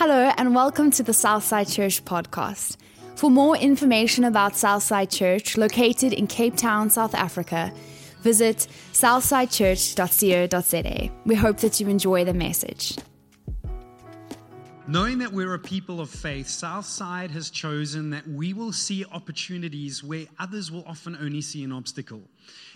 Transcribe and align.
Hello, 0.00 0.30
and 0.36 0.54
welcome 0.54 0.92
to 0.92 1.02
the 1.02 1.12
Southside 1.12 1.66
Church 1.66 2.04
podcast. 2.04 2.76
For 3.16 3.32
more 3.32 3.56
information 3.56 4.22
about 4.22 4.54
Southside 4.54 5.10
Church, 5.10 5.56
located 5.56 6.12
in 6.12 6.28
Cape 6.28 6.56
Town, 6.56 6.88
South 6.88 7.16
Africa, 7.16 7.72
visit 8.20 8.68
southsidechurch.co.za. 8.92 11.12
We 11.26 11.34
hope 11.34 11.56
that 11.56 11.80
you 11.80 11.88
enjoy 11.88 12.24
the 12.24 12.32
message. 12.32 12.96
Knowing 14.90 15.18
that 15.18 15.30
we're 15.30 15.52
a 15.52 15.58
people 15.58 16.00
of 16.00 16.08
faith, 16.08 16.48
Southside 16.48 17.30
has 17.30 17.50
chosen 17.50 18.08
that 18.08 18.26
we 18.26 18.54
will 18.54 18.72
see 18.72 19.04
opportunities 19.12 20.02
where 20.02 20.24
others 20.38 20.72
will 20.72 20.82
often 20.86 21.14
only 21.20 21.42
see 21.42 21.62
an 21.62 21.72
obstacle. 21.72 22.22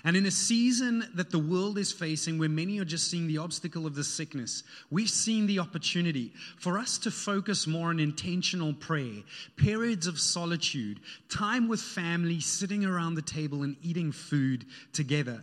And 0.05 0.15
in 0.15 0.27
a 0.27 0.31
season 0.31 1.09
that 1.15 1.31
the 1.31 1.39
world 1.39 1.79
is 1.79 1.91
facing, 1.91 2.39
where 2.39 2.51
many 2.51 2.79
are 2.81 2.85
just 2.85 3.11
seeing 3.11 3.29
the 3.29 3.39
obstacle 3.39 3.87
of 3.87 3.95
the 3.95 4.05
sickness, 4.05 4.63
we've 4.91 5.09
seen 5.09 5.47
the 5.47 5.59
opportunity 5.59 6.35
for 6.59 6.79
us 6.79 6.99
to 6.99 7.11
focus 7.11 7.67
more 7.67 7.89
on 7.89 7.99
intentional 7.99 8.75
prayer, 8.75 9.23
periods 9.57 10.07
of 10.07 10.21
solitude, 10.21 11.01
time 11.31 11.67
with 11.67 11.81
family, 11.81 12.41
sitting 12.41 12.85
around 12.85 13.15
the 13.15 13.23
table 13.23 13.63
and 13.63 13.75
eating 13.81 14.13
food 14.13 14.67
together. 14.93 15.43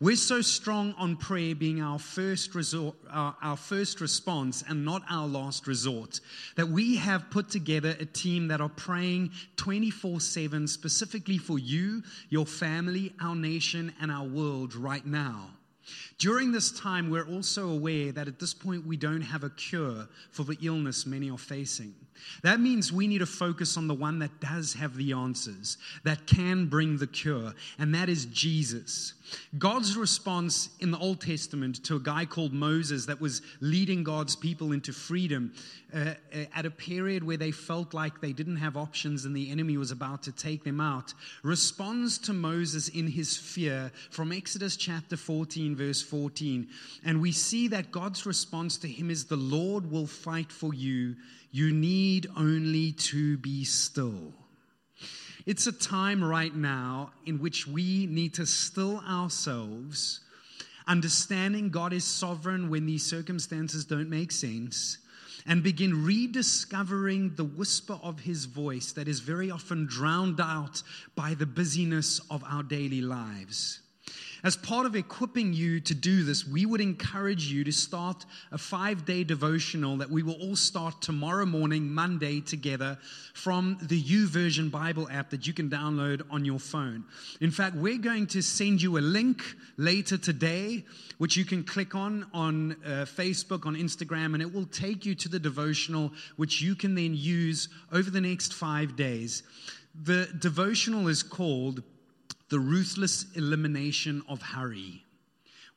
We're 0.00 0.16
so 0.16 0.40
strong 0.40 0.94
on 0.98 1.16
prayer 1.16 1.54
being 1.54 1.80
our 1.80 1.98
first 1.98 2.54
resort, 2.54 2.96
our, 3.10 3.36
our, 3.42 3.56
first 3.56 4.00
response 4.00 4.64
and 4.68 4.84
not 4.84 5.02
our 5.08 5.26
last 5.26 5.66
resort 5.66 6.20
that 6.56 6.68
we 6.68 6.96
have 6.96 7.30
put 7.30 7.48
together 7.50 7.96
a 7.98 8.04
team 8.04 8.48
that 8.48 8.60
are 8.60 8.68
praying 8.68 9.30
24/7 9.56 10.68
specifically 10.68 11.38
for 11.38 11.58
you, 11.58 12.02
your 12.28 12.46
family, 12.46 13.12
our 13.20 13.36
nation 13.36 13.92
and 14.00 14.10
our 14.10 14.26
world 14.26 14.74
right 14.74 15.06
now. 15.06 15.50
During 16.18 16.52
this 16.52 16.70
time, 16.70 17.10
we're 17.10 17.26
also 17.26 17.70
aware 17.70 18.12
that 18.12 18.28
at 18.28 18.38
this 18.38 18.54
point 18.54 18.86
we 18.86 18.96
don't 18.96 19.22
have 19.22 19.44
a 19.44 19.50
cure 19.50 20.08
for 20.30 20.44
the 20.44 20.56
illness 20.60 21.06
many 21.06 21.30
are 21.30 21.38
facing. 21.38 21.94
That 22.42 22.60
means 22.60 22.92
we 22.92 23.06
need 23.06 23.18
to 23.18 23.26
focus 23.26 23.76
on 23.76 23.88
the 23.88 23.94
one 23.94 24.18
that 24.20 24.40
does 24.40 24.74
have 24.74 24.96
the 24.96 25.12
answers, 25.12 25.78
that 26.04 26.26
can 26.26 26.66
bring 26.66 26.98
the 26.98 27.06
cure, 27.06 27.54
and 27.78 27.94
that 27.94 28.08
is 28.08 28.26
Jesus. 28.26 29.14
God's 29.58 29.96
response 29.96 30.70
in 30.80 30.90
the 30.90 30.98
Old 30.98 31.20
Testament 31.20 31.84
to 31.84 31.96
a 31.96 32.00
guy 32.00 32.24
called 32.24 32.52
Moses 32.52 33.06
that 33.06 33.20
was 33.20 33.42
leading 33.60 34.02
God's 34.02 34.34
people 34.34 34.72
into 34.72 34.92
freedom 34.92 35.52
uh, 35.94 36.14
at 36.54 36.66
a 36.66 36.70
period 36.70 37.24
where 37.24 37.36
they 37.36 37.50
felt 37.50 37.94
like 37.94 38.20
they 38.20 38.32
didn't 38.32 38.56
have 38.56 38.76
options 38.76 39.24
and 39.24 39.34
the 39.34 39.50
enemy 39.50 39.76
was 39.76 39.90
about 39.90 40.22
to 40.24 40.32
take 40.32 40.64
them 40.64 40.80
out, 40.80 41.14
responds 41.42 42.18
to 42.18 42.32
Moses 42.32 42.88
in 42.88 43.06
his 43.06 43.36
fear 43.36 43.90
from 44.10 44.32
Exodus 44.32 44.76
chapter 44.76 45.16
14, 45.16 45.76
verse 45.76 46.02
14. 46.02 46.68
And 47.04 47.20
we 47.20 47.32
see 47.32 47.68
that 47.68 47.90
God's 47.90 48.26
response 48.26 48.78
to 48.78 48.88
him 48.88 49.10
is, 49.10 49.24
The 49.24 49.36
Lord 49.36 49.90
will 49.90 50.06
fight 50.06 50.50
for 50.52 50.74
you 50.74 51.16
you 51.50 51.72
need 51.72 52.28
only 52.36 52.92
to 52.92 53.36
be 53.38 53.64
still. 53.64 54.32
It's 55.46 55.66
a 55.66 55.72
time 55.72 56.22
right 56.22 56.54
now 56.54 57.12
in 57.26 57.38
which 57.38 57.66
we 57.66 58.06
need 58.06 58.34
to 58.34 58.46
still 58.46 59.00
ourselves, 59.00 60.20
understanding 60.86 61.70
God 61.70 61.92
is 61.92 62.04
sovereign 62.04 62.68
when 62.70 62.86
these 62.86 63.04
circumstances 63.04 63.84
don't 63.84 64.10
make 64.10 64.32
sense, 64.32 64.98
and 65.46 65.62
begin 65.62 66.04
rediscovering 66.04 67.34
the 67.34 67.44
whisper 67.44 67.98
of 68.02 68.20
His 68.20 68.44
voice 68.44 68.92
that 68.92 69.08
is 69.08 69.20
very 69.20 69.50
often 69.50 69.86
drowned 69.86 70.40
out 70.40 70.82
by 71.16 71.34
the 71.34 71.46
busyness 71.46 72.20
of 72.30 72.44
our 72.44 72.62
daily 72.62 73.00
lives. 73.00 73.80
As 74.42 74.56
part 74.56 74.86
of 74.86 74.96
equipping 74.96 75.52
you 75.52 75.80
to 75.80 75.94
do 75.94 76.24
this, 76.24 76.46
we 76.46 76.64
would 76.64 76.80
encourage 76.80 77.52
you 77.52 77.62
to 77.64 77.72
start 77.72 78.24
a 78.50 78.58
five 78.58 79.04
day 79.04 79.22
devotional 79.22 79.98
that 79.98 80.10
we 80.10 80.22
will 80.22 80.34
all 80.34 80.56
start 80.56 81.02
tomorrow 81.02 81.44
morning, 81.44 81.92
Monday, 81.92 82.40
together 82.40 82.96
from 83.34 83.76
the 83.82 84.02
YouVersion 84.02 84.70
Bible 84.70 85.08
app 85.10 85.30
that 85.30 85.46
you 85.46 85.52
can 85.52 85.68
download 85.68 86.22
on 86.30 86.46
your 86.46 86.58
phone. 86.58 87.04
In 87.40 87.50
fact, 87.50 87.76
we're 87.76 87.98
going 87.98 88.26
to 88.28 88.40
send 88.40 88.80
you 88.80 88.96
a 88.96 89.00
link 89.00 89.42
later 89.76 90.16
today, 90.16 90.86
which 91.18 91.36
you 91.36 91.44
can 91.44 91.62
click 91.62 91.94
on 91.94 92.26
on 92.32 92.72
uh, 92.84 93.04
Facebook, 93.04 93.66
on 93.66 93.76
Instagram, 93.76 94.32
and 94.32 94.40
it 94.40 94.52
will 94.52 94.66
take 94.66 95.04
you 95.04 95.14
to 95.16 95.28
the 95.28 95.38
devotional, 95.38 96.12
which 96.36 96.62
you 96.62 96.74
can 96.74 96.94
then 96.94 97.14
use 97.14 97.68
over 97.92 98.10
the 98.10 98.20
next 98.22 98.54
five 98.54 98.96
days. 98.96 99.42
The 100.02 100.28
devotional 100.38 101.08
is 101.08 101.22
called 101.22 101.82
the 102.50 102.58
ruthless 102.60 103.26
elimination 103.34 104.22
of 104.28 104.42
hurry. 104.42 105.04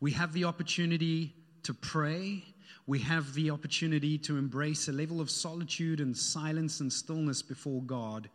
We 0.01 0.11
have 0.11 0.33
the 0.33 0.45
opportunity 0.45 1.33
to 1.63 1.73
pray. 1.73 2.43
We 2.87 2.99
have 2.99 3.33
the 3.33 3.51
opportunity 3.51 4.17
to 4.19 4.37
embrace 4.37 4.89
a 4.89 4.91
level 4.91 5.21
of 5.21 5.29
solitude 5.29 6.01
and 6.01 6.17
silence 6.17 6.81
and 6.81 6.91
stillness 6.91 7.41
before 7.41 7.81
God 7.83 8.29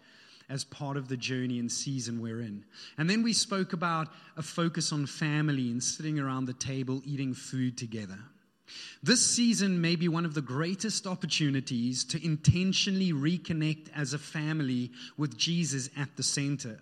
as 0.48 0.64
part 0.64 0.96
of 0.96 1.08
the 1.08 1.16
journey 1.16 1.58
and 1.58 1.70
season 1.70 2.22
we're 2.22 2.40
in. 2.40 2.64
And 2.96 3.10
then 3.10 3.22
we 3.22 3.34
spoke 3.34 3.74
about 3.74 4.08
a 4.36 4.42
focus 4.42 4.92
on 4.92 5.04
family 5.04 5.70
and 5.70 5.82
sitting 5.82 6.18
around 6.18 6.46
the 6.46 6.54
table 6.54 7.02
eating 7.04 7.34
food 7.34 7.76
together. 7.76 8.18
This 9.02 9.24
season 9.24 9.80
may 9.80 9.96
be 9.96 10.08
one 10.08 10.24
of 10.24 10.34
the 10.34 10.42
greatest 10.42 11.06
opportunities 11.06 12.04
to 12.04 12.24
intentionally 12.24 13.12
reconnect 13.12 13.88
as 13.94 14.12
a 14.14 14.18
family 14.18 14.90
with 15.16 15.36
Jesus 15.36 15.90
at 15.96 16.16
the 16.16 16.22
center. 16.22 16.78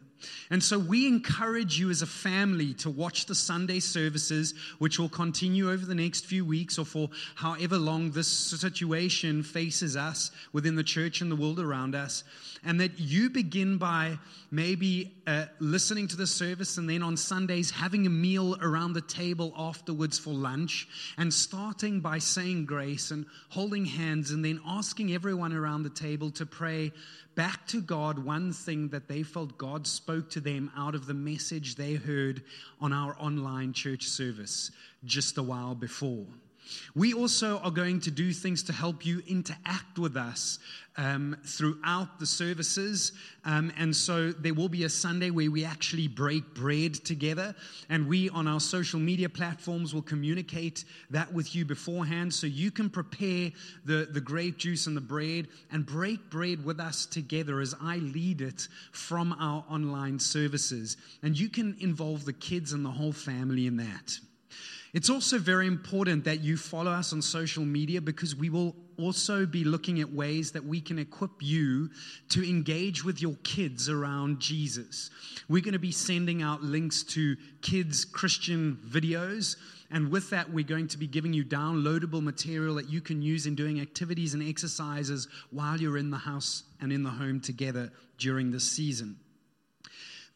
And 0.50 0.62
so 0.62 0.78
we 0.78 1.06
encourage 1.06 1.78
you 1.78 1.90
as 1.90 2.02
a 2.02 2.06
family 2.06 2.74
to 2.74 2.90
watch 2.90 3.26
the 3.26 3.34
Sunday 3.34 3.80
services, 3.80 4.54
which 4.78 4.98
will 4.98 5.08
continue 5.08 5.70
over 5.70 5.84
the 5.84 5.94
next 5.94 6.26
few 6.26 6.44
weeks 6.44 6.78
or 6.78 6.84
for 6.84 7.10
however 7.34 7.76
long 7.76 8.10
this 8.10 8.28
situation 8.28 9.42
faces 9.42 9.96
us 9.96 10.30
within 10.52 10.76
the 10.76 10.84
church 10.84 11.20
and 11.20 11.30
the 11.30 11.36
world 11.36 11.60
around 11.60 11.94
us. 11.94 12.24
And 12.64 12.80
that 12.80 12.98
you 12.98 13.30
begin 13.30 13.78
by 13.78 14.18
maybe 14.50 15.12
uh, 15.26 15.46
listening 15.60 16.08
to 16.08 16.16
the 16.16 16.26
service 16.26 16.78
and 16.78 16.88
then 16.88 17.02
on 17.02 17.16
Sundays 17.16 17.70
having 17.70 18.06
a 18.06 18.10
meal 18.10 18.56
around 18.60 18.92
the 18.92 19.00
table 19.00 19.52
afterwards 19.56 20.18
for 20.18 20.30
lunch 20.30 20.88
and 21.18 21.32
starting 21.32 22.00
by 22.00 22.18
saying 22.18 22.66
grace 22.66 23.10
and 23.10 23.26
holding 23.48 23.84
hands 23.84 24.30
and 24.30 24.44
then 24.44 24.60
asking 24.66 25.12
everyone 25.12 25.52
around 25.52 25.82
the 25.82 25.90
table 25.90 26.30
to 26.30 26.46
pray 26.46 26.92
back 27.34 27.66
to 27.68 27.80
God 27.80 28.18
one 28.18 28.52
thing 28.52 28.88
that 28.88 29.08
they 29.08 29.22
felt 29.22 29.58
God 29.58 29.86
spoke 30.06 30.30
to 30.30 30.38
them 30.38 30.70
out 30.76 30.94
of 30.94 31.04
the 31.04 31.14
message 31.14 31.74
they 31.74 31.94
heard 31.94 32.40
on 32.80 32.92
our 32.92 33.16
online 33.18 33.72
church 33.72 34.04
service 34.04 34.70
just 35.04 35.36
a 35.36 35.42
while 35.42 35.74
before. 35.74 36.24
We 36.94 37.14
also 37.14 37.58
are 37.58 37.70
going 37.70 38.00
to 38.00 38.10
do 38.10 38.32
things 38.32 38.62
to 38.64 38.72
help 38.72 39.04
you 39.04 39.22
interact 39.26 39.98
with 39.98 40.16
us 40.16 40.58
um, 40.96 41.36
throughout 41.44 42.18
the 42.18 42.26
services. 42.26 43.12
Um, 43.44 43.72
and 43.76 43.94
so 43.94 44.32
there 44.32 44.54
will 44.54 44.68
be 44.68 44.84
a 44.84 44.88
Sunday 44.88 45.30
where 45.30 45.50
we 45.50 45.64
actually 45.64 46.08
break 46.08 46.54
bread 46.54 46.94
together. 46.94 47.54
And 47.88 48.08
we, 48.08 48.30
on 48.30 48.48
our 48.48 48.60
social 48.60 48.98
media 48.98 49.28
platforms, 49.28 49.94
will 49.94 50.02
communicate 50.02 50.84
that 51.10 51.32
with 51.32 51.54
you 51.54 51.64
beforehand 51.64 52.32
so 52.32 52.46
you 52.46 52.70
can 52.70 52.90
prepare 52.90 53.52
the, 53.84 54.08
the 54.10 54.20
grape 54.20 54.56
juice 54.56 54.86
and 54.86 54.96
the 54.96 55.00
bread 55.00 55.48
and 55.70 55.84
break 55.84 56.30
bread 56.30 56.64
with 56.64 56.80
us 56.80 57.06
together 57.06 57.60
as 57.60 57.74
I 57.80 57.96
lead 57.96 58.40
it 58.40 58.68
from 58.92 59.34
our 59.38 59.64
online 59.70 60.18
services. 60.18 60.96
And 61.22 61.38
you 61.38 61.48
can 61.48 61.76
involve 61.80 62.24
the 62.24 62.32
kids 62.32 62.72
and 62.72 62.84
the 62.84 62.90
whole 62.90 63.12
family 63.12 63.66
in 63.66 63.76
that. 63.76 64.18
It's 64.92 65.10
also 65.10 65.38
very 65.38 65.66
important 65.66 66.24
that 66.24 66.40
you 66.40 66.56
follow 66.56 66.90
us 66.90 67.12
on 67.12 67.20
social 67.20 67.64
media 67.64 68.00
because 68.00 68.34
we 68.34 68.50
will 68.50 68.76
also 68.98 69.46
be 69.46 69.64
looking 69.64 70.00
at 70.00 70.10
ways 70.10 70.52
that 70.52 70.64
we 70.64 70.80
can 70.80 70.98
equip 70.98 71.30
you 71.40 71.90
to 72.30 72.48
engage 72.48 73.04
with 73.04 73.20
your 73.20 73.34
kids 73.42 73.88
around 73.88 74.40
Jesus. 74.40 75.10
We're 75.48 75.62
going 75.62 75.74
to 75.74 75.78
be 75.78 75.92
sending 75.92 76.42
out 76.42 76.62
links 76.62 77.02
to 77.04 77.36
kids' 77.62 78.04
Christian 78.04 78.78
videos. 78.86 79.56
And 79.90 80.10
with 80.10 80.30
that, 80.30 80.50
we're 80.50 80.64
going 80.64 80.88
to 80.88 80.98
be 80.98 81.06
giving 81.06 81.32
you 81.32 81.44
downloadable 81.44 82.22
material 82.22 82.74
that 82.76 82.88
you 82.88 83.00
can 83.00 83.22
use 83.22 83.46
in 83.46 83.54
doing 83.54 83.80
activities 83.80 84.34
and 84.34 84.42
exercises 84.42 85.28
while 85.50 85.78
you're 85.78 85.98
in 85.98 86.10
the 86.10 86.16
house 86.16 86.64
and 86.80 86.92
in 86.92 87.02
the 87.02 87.10
home 87.10 87.40
together 87.40 87.92
during 88.18 88.50
this 88.50 88.70
season. 88.70 89.18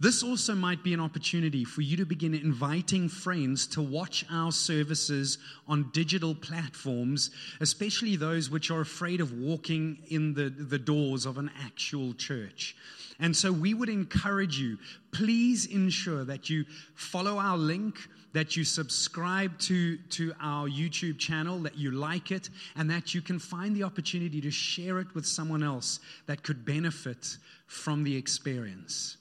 This 0.00 0.22
also 0.22 0.54
might 0.54 0.82
be 0.82 0.94
an 0.94 1.00
opportunity 1.00 1.62
for 1.62 1.82
you 1.82 1.98
to 1.98 2.06
begin 2.06 2.32
inviting 2.32 3.10
friends 3.10 3.66
to 3.68 3.82
watch 3.82 4.24
our 4.30 4.50
services 4.50 5.36
on 5.68 5.90
digital 5.92 6.34
platforms, 6.34 7.30
especially 7.60 8.16
those 8.16 8.48
which 8.48 8.70
are 8.70 8.80
afraid 8.80 9.20
of 9.20 9.38
walking 9.38 9.98
in 10.08 10.32
the, 10.32 10.48
the 10.48 10.78
doors 10.78 11.26
of 11.26 11.36
an 11.36 11.50
actual 11.62 12.14
church. 12.14 12.74
And 13.18 13.36
so 13.36 13.52
we 13.52 13.74
would 13.74 13.90
encourage 13.90 14.58
you, 14.58 14.78
please 15.12 15.66
ensure 15.66 16.24
that 16.24 16.48
you 16.48 16.64
follow 16.94 17.36
our 17.36 17.58
link, 17.58 17.98
that 18.32 18.56
you 18.56 18.64
subscribe 18.64 19.58
to, 19.58 19.98
to 19.98 20.32
our 20.40 20.66
YouTube 20.66 21.18
channel, 21.18 21.58
that 21.58 21.76
you 21.76 21.90
like 21.90 22.30
it, 22.30 22.48
and 22.74 22.88
that 22.88 23.14
you 23.14 23.20
can 23.20 23.38
find 23.38 23.76
the 23.76 23.82
opportunity 23.82 24.40
to 24.40 24.50
share 24.50 24.98
it 24.98 25.14
with 25.14 25.26
someone 25.26 25.62
else 25.62 26.00
that 26.24 26.42
could 26.42 26.64
benefit 26.64 27.36
from 27.66 28.02
the 28.02 28.16
experience. 28.16 29.18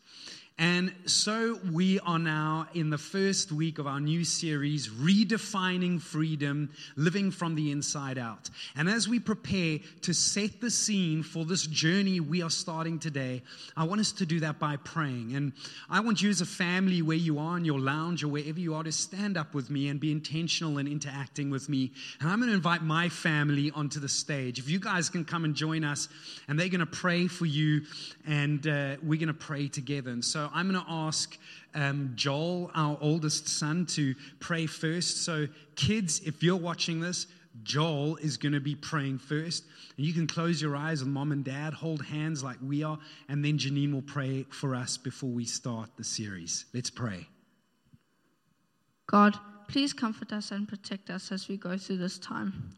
And 0.59 0.93
so 1.05 1.57
we 1.71 2.01
are 2.01 2.19
now 2.19 2.67
in 2.73 2.89
the 2.89 2.97
first 2.97 3.49
week 3.49 3.79
of 3.79 3.87
our 3.87 4.01
new 4.01 4.25
series, 4.25 4.89
Redefining 4.89 6.01
Freedom, 6.01 6.69
Living 6.97 7.31
from 7.31 7.55
the 7.55 7.71
Inside 7.71 8.17
Out. 8.17 8.49
And 8.75 8.89
as 8.89 9.07
we 9.07 9.21
prepare 9.21 9.79
to 10.01 10.13
set 10.13 10.59
the 10.59 10.69
scene 10.69 11.23
for 11.23 11.45
this 11.45 11.65
journey 11.65 12.19
we 12.19 12.41
are 12.41 12.49
starting 12.49 12.99
today, 12.99 13.41
I 13.77 13.85
want 13.85 14.01
us 14.01 14.11
to 14.11 14.25
do 14.25 14.41
that 14.41 14.59
by 14.59 14.75
praying. 14.75 15.33
And 15.33 15.53
I 15.89 16.01
want 16.01 16.21
you 16.21 16.29
as 16.29 16.41
a 16.41 16.45
family, 16.45 17.01
where 17.01 17.15
you 17.15 17.39
are 17.39 17.55
in 17.55 17.63
your 17.63 17.79
lounge 17.79 18.25
or 18.25 18.27
wherever 18.27 18.59
you 18.59 18.75
are, 18.75 18.83
to 18.83 18.91
stand 18.91 19.37
up 19.37 19.53
with 19.53 19.69
me 19.69 19.87
and 19.87 19.97
be 19.97 20.11
intentional 20.11 20.77
in 20.77 20.87
interacting 20.87 21.49
with 21.49 21.69
me. 21.69 21.93
And 22.19 22.29
I'm 22.29 22.39
going 22.39 22.49
to 22.49 22.55
invite 22.55 22.83
my 22.83 23.07
family 23.07 23.71
onto 23.73 24.01
the 24.01 24.09
stage. 24.09 24.59
If 24.59 24.69
you 24.69 24.81
guys 24.81 25.09
can 25.09 25.23
come 25.23 25.45
and 25.45 25.55
join 25.55 25.85
us, 25.85 26.09
and 26.49 26.59
they're 26.59 26.67
going 26.67 26.81
to 26.81 26.85
pray 26.85 27.27
for 27.27 27.45
you, 27.45 27.83
and 28.27 28.67
uh, 28.67 28.97
we're 29.01 29.19
going 29.19 29.27
to 29.27 29.33
pray 29.33 29.69
together. 29.69 30.11
And 30.11 30.25
so 30.25 30.48
I'm 30.53 30.71
going 30.71 30.83
to 30.83 30.91
ask 30.91 31.37
um, 31.75 32.13
Joel, 32.15 32.71
our 32.75 32.97
oldest 33.01 33.47
son, 33.47 33.85
to 33.87 34.15
pray 34.39 34.65
first. 34.65 35.23
So, 35.23 35.47
kids, 35.75 36.21
if 36.25 36.41
you're 36.43 36.55
watching 36.55 36.99
this, 36.99 37.27
Joel 37.63 38.17
is 38.17 38.37
going 38.37 38.53
to 38.53 38.59
be 38.59 38.75
praying 38.75 39.19
first. 39.19 39.65
And 39.97 40.05
you 40.05 40.13
can 40.13 40.27
close 40.27 40.61
your 40.61 40.75
eyes 40.75 41.01
and 41.01 41.13
mom 41.13 41.31
and 41.31 41.43
dad 41.43 41.73
hold 41.73 42.05
hands 42.05 42.43
like 42.43 42.57
we 42.61 42.83
are. 42.83 42.97
And 43.27 43.43
then 43.43 43.57
Janine 43.57 43.93
will 43.93 44.01
pray 44.01 44.45
for 44.49 44.75
us 44.75 44.97
before 44.97 45.29
we 45.29 45.45
start 45.45 45.89
the 45.97 46.03
series. 46.03 46.65
Let's 46.73 46.89
pray. 46.89 47.27
God, 49.07 49.37
please 49.67 49.93
comfort 49.93 50.31
us 50.31 50.51
and 50.51 50.67
protect 50.67 51.09
us 51.09 51.31
as 51.31 51.47
we 51.47 51.57
go 51.57 51.77
through 51.77 51.97
this 51.97 52.19
time. 52.19 52.75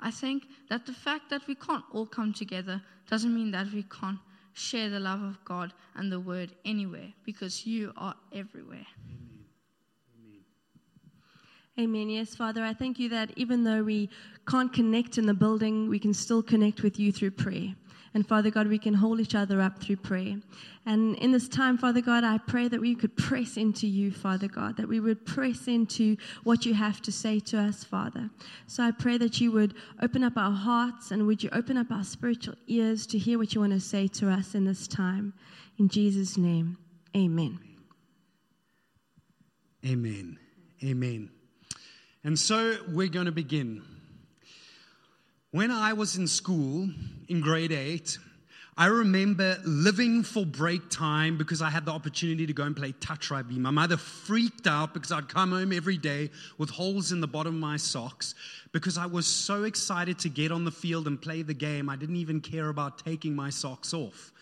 I 0.00 0.10
think 0.10 0.44
that 0.70 0.86
the 0.86 0.92
fact 0.92 1.30
that 1.30 1.46
we 1.46 1.54
can't 1.54 1.84
all 1.92 2.06
come 2.06 2.32
together 2.32 2.82
doesn't 3.08 3.34
mean 3.34 3.50
that 3.52 3.72
we 3.72 3.84
can't 3.84 4.18
share 4.58 4.90
the 4.90 5.00
love 5.00 5.22
of 5.22 5.44
God 5.44 5.72
and 5.94 6.10
the 6.10 6.20
word 6.20 6.52
anywhere 6.64 7.12
because 7.24 7.66
you 7.66 7.92
are 7.96 8.14
everywhere. 8.32 8.86
Amen. 11.78 12.10
Yes, 12.10 12.34
Father, 12.34 12.64
I 12.64 12.74
thank 12.74 12.98
you 12.98 13.08
that 13.10 13.30
even 13.36 13.62
though 13.62 13.84
we 13.84 14.10
can't 14.48 14.72
connect 14.72 15.16
in 15.16 15.26
the 15.26 15.34
building, 15.34 15.88
we 15.88 16.00
can 16.00 16.12
still 16.12 16.42
connect 16.42 16.82
with 16.82 16.98
you 16.98 17.12
through 17.12 17.30
prayer. 17.30 17.72
And 18.14 18.26
Father 18.26 18.50
God, 18.50 18.66
we 18.66 18.78
can 18.78 18.94
hold 18.94 19.20
each 19.20 19.34
other 19.34 19.60
up 19.60 19.82
through 19.82 19.96
prayer. 19.96 20.36
And 20.86 21.16
in 21.16 21.32
this 21.32 21.48
time, 21.48 21.76
Father 21.76 22.00
God, 22.00 22.24
I 22.24 22.38
pray 22.38 22.68
that 22.68 22.80
we 22.80 22.94
could 22.94 23.16
press 23.16 23.56
into 23.56 23.86
you, 23.86 24.10
Father 24.10 24.48
God, 24.48 24.76
that 24.78 24.88
we 24.88 25.00
would 25.00 25.26
press 25.26 25.68
into 25.68 26.16
what 26.44 26.64
you 26.64 26.74
have 26.74 27.02
to 27.02 27.12
say 27.12 27.40
to 27.40 27.58
us, 27.58 27.84
Father. 27.84 28.30
So 28.66 28.82
I 28.82 28.90
pray 28.92 29.18
that 29.18 29.40
you 29.40 29.52
would 29.52 29.74
open 30.00 30.24
up 30.24 30.36
our 30.36 30.52
hearts 30.52 31.10
and 31.10 31.26
would 31.26 31.42
you 31.42 31.50
open 31.52 31.76
up 31.76 31.90
our 31.90 32.04
spiritual 32.04 32.54
ears 32.66 33.06
to 33.08 33.18
hear 33.18 33.38
what 33.38 33.54
you 33.54 33.60
want 33.60 33.74
to 33.74 33.80
say 33.80 34.08
to 34.08 34.30
us 34.30 34.54
in 34.54 34.64
this 34.64 34.88
time. 34.88 35.34
In 35.78 35.88
Jesus' 35.88 36.38
name, 36.38 36.78
amen. 37.16 37.60
Amen. 39.86 40.38
Amen. 40.82 41.30
And 42.24 42.38
so 42.38 42.76
we're 42.88 43.08
going 43.08 43.26
to 43.26 43.32
begin. 43.32 43.82
When 45.50 45.70
I 45.70 45.94
was 45.94 46.16
in 46.16 46.26
school 46.26 46.90
in 47.28 47.40
grade 47.40 47.72
eight, 47.72 48.18
I 48.76 48.84
remember 48.84 49.56
living 49.64 50.22
for 50.22 50.44
break 50.44 50.90
time 50.90 51.38
because 51.38 51.62
I 51.62 51.70
had 51.70 51.86
the 51.86 51.90
opportunity 51.90 52.46
to 52.46 52.52
go 52.52 52.64
and 52.64 52.76
play 52.76 52.92
touch 53.00 53.30
rugby. 53.30 53.58
My 53.58 53.70
mother 53.70 53.96
freaked 53.96 54.66
out 54.66 54.92
because 54.92 55.10
I'd 55.10 55.30
come 55.30 55.52
home 55.52 55.72
every 55.72 55.96
day 55.96 56.28
with 56.58 56.68
holes 56.68 57.12
in 57.12 57.22
the 57.22 57.26
bottom 57.26 57.54
of 57.54 57.60
my 57.62 57.78
socks 57.78 58.34
because 58.72 58.98
I 58.98 59.06
was 59.06 59.26
so 59.26 59.64
excited 59.64 60.18
to 60.18 60.28
get 60.28 60.52
on 60.52 60.66
the 60.66 60.70
field 60.70 61.06
and 61.06 61.18
play 61.18 61.40
the 61.40 61.54
game. 61.54 61.88
I 61.88 61.96
didn't 61.96 62.16
even 62.16 62.42
care 62.42 62.68
about 62.68 63.02
taking 63.02 63.34
my 63.34 63.48
socks 63.48 63.94
off. 63.94 64.32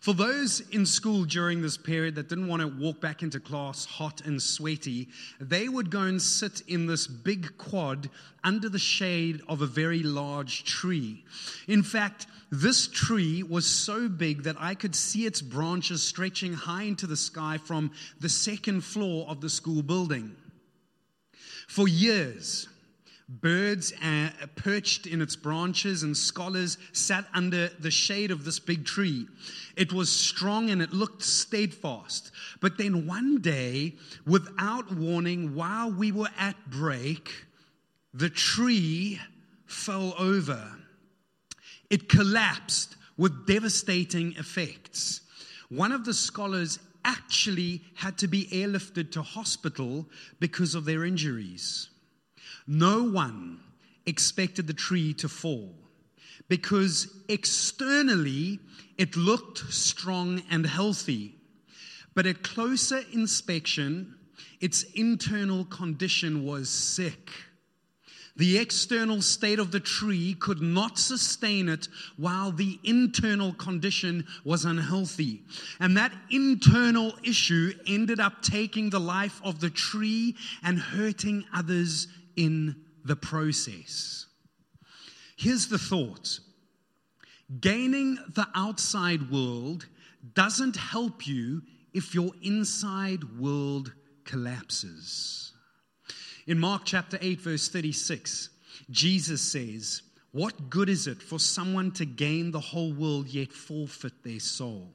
For 0.00 0.14
those 0.14 0.60
in 0.70 0.86
school 0.86 1.24
during 1.24 1.60
this 1.60 1.76
period 1.76 2.14
that 2.14 2.30
didn't 2.30 2.48
want 2.48 2.62
to 2.62 2.68
walk 2.68 3.02
back 3.02 3.22
into 3.22 3.38
class 3.38 3.84
hot 3.84 4.22
and 4.24 4.42
sweaty, 4.42 5.08
they 5.38 5.68
would 5.68 5.90
go 5.90 6.00
and 6.00 6.20
sit 6.20 6.62
in 6.66 6.86
this 6.86 7.06
big 7.06 7.58
quad 7.58 8.08
under 8.42 8.70
the 8.70 8.78
shade 8.78 9.42
of 9.46 9.60
a 9.60 9.66
very 9.66 10.02
large 10.02 10.64
tree. 10.64 11.22
In 11.68 11.82
fact, 11.82 12.26
this 12.50 12.88
tree 12.88 13.42
was 13.42 13.66
so 13.66 14.08
big 14.08 14.44
that 14.44 14.56
I 14.58 14.74
could 14.74 14.94
see 14.94 15.26
its 15.26 15.42
branches 15.42 16.02
stretching 16.02 16.54
high 16.54 16.84
into 16.84 17.06
the 17.06 17.16
sky 17.16 17.58
from 17.58 17.90
the 18.20 18.30
second 18.30 18.80
floor 18.80 19.28
of 19.28 19.42
the 19.42 19.50
school 19.50 19.82
building. 19.82 20.34
For 21.68 21.86
years, 21.86 22.68
Birds 23.30 23.92
uh, 24.02 24.30
perched 24.56 25.06
in 25.06 25.22
its 25.22 25.36
branches, 25.36 26.02
and 26.02 26.16
scholars 26.16 26.78
sat 26.92 27.26
under 27.32 27.68
the 27.68 27.90
shade 27.90 28.32
of 28.32 28.44
this 28.44 28.58
big 28.58 28.84
tree. 28.84 29.28
It 29.76 29.92
was 29.92 30.10
strong 30.10 30.68
and 30.68 30.82
it 30.82 30.92
looked 30.92 31.22
steadfast. 31.22 32.32
But 32.60 32.76
then 32.76 33.06
one 33.06 33.40
day, 33.40 33.94
without 34.26 34.92
warning, 34.92 35.54
while 35.54 35.92
we 35.92 36.10
were 36.10 36.30
at 36.36 36.56
break, 36.70 37.30
the 38.12 38.30
tree 38.30 39.20
fell 39.64 40.12
over. 40.18 40.60
It 41.88 42.08
collapsed 42.08 42.96
with 43.16 43.46
devastating 43.46 44.32
effects. 44.38 45.20
One 45.68 45.92
of 45.92 46.04
the 46.04 46.14
scholars 46.14 46.80
actually 47.04 47.82
had 47.94 48.18
to 48.18 48.26
be 48.26 48.46
airlifted 48.46 49.12
to 49.12 49.22
hospital 49.22 50.08
because 50.40 50.74
of 50.74 50.84
their 50.84 51.04
injuries. 51.04 51.89
No 52.66 53.04
one 53.04 53.60
expected 54.06 54.66
the 54.66 54.74
tree 54.74 55.14
to 55.14 55.28
fall 55.28 55.74
because 56.48 57.08
externally 57.28 58.58
it 58.98 59.16
looked 59.16 59.72
strong 59.72 60.42
and 60.50 60.66
healthy. 60.66 61.36
But 62.14 62.26
at 62.26 62.42
closer 62.42 63.02
inspection, 63.12 64.16
its 64.60 64.82
internal 64.94 65.64
condition 65.64 66.44
was 66.44 66.68
sick. 66.68 67.30
The 68.36 68.58
external 68.58 69.22
state 69.22 69.58
of 69.58 69.70
the 69.70 69.80
tree 69.80 70.34
could 70.34 70.62
not 70.62 70.98
sustain 70.98 71.68
it 71.68 71.88
while 72.16 72.52
the 72.52 72.78
internal 72.84 73.52
condition 73.52 74.26
was 74.44 74.64
unhealthy. 74.64 75.42
And 75.78 75.96
that 75.96 76.12
internal 76.30 77.14
issue 77.22 77.72
ended 77.86 78.18
up 78.18 78.40
taking 78.40 78.90
the 78.90 79.00
life 79.00 79.40
of 79.44 79.60
the 79.60 79.70
tree 79.70 80.36
and 80.62 80.78
hurting 80.78 81.44
others 81.52 82.08
in 82.36 82.76
the 83.04 83.16
process. 83.16 84.26
Here's 85.36 85.68
the 85.68 85.78
thought 85.78 86.40
gaining 87.60 88.18
the 88.34 88.46
outside 88.54 89.30
world 89.30 89.86
doesn't 90.34 90.76
help 90.76 91.26
you 91.26 91.62
if 91.92 92.14
your 92.14 92.30
inside 92.42 93.38
world 93.38 93.92
collapses. 94.24 95.52
In 96.46 96.58
Mark 96.58 96.82
chapter 96.84 97.18
8, 97.20 97.40
verse 97.40 97.68
36, 97.68 98.50
Jesus 98.90 99.40
says, 99.40 100.02
What 100.32 100.70
good 100.70 100.88
is 100.88 101.06
it 101.06 101.22
for 101.22 101.38
someone 101.38 101.90
to 101.92 102.04
gain 102.04 102.50
the 102.50 102.60
whole 102.60 102.92
world 102.92 103.28
yet 103.28 103.52
forfeit 103.52 104.22
their 104.22 104.40
soul? 104.40 104.94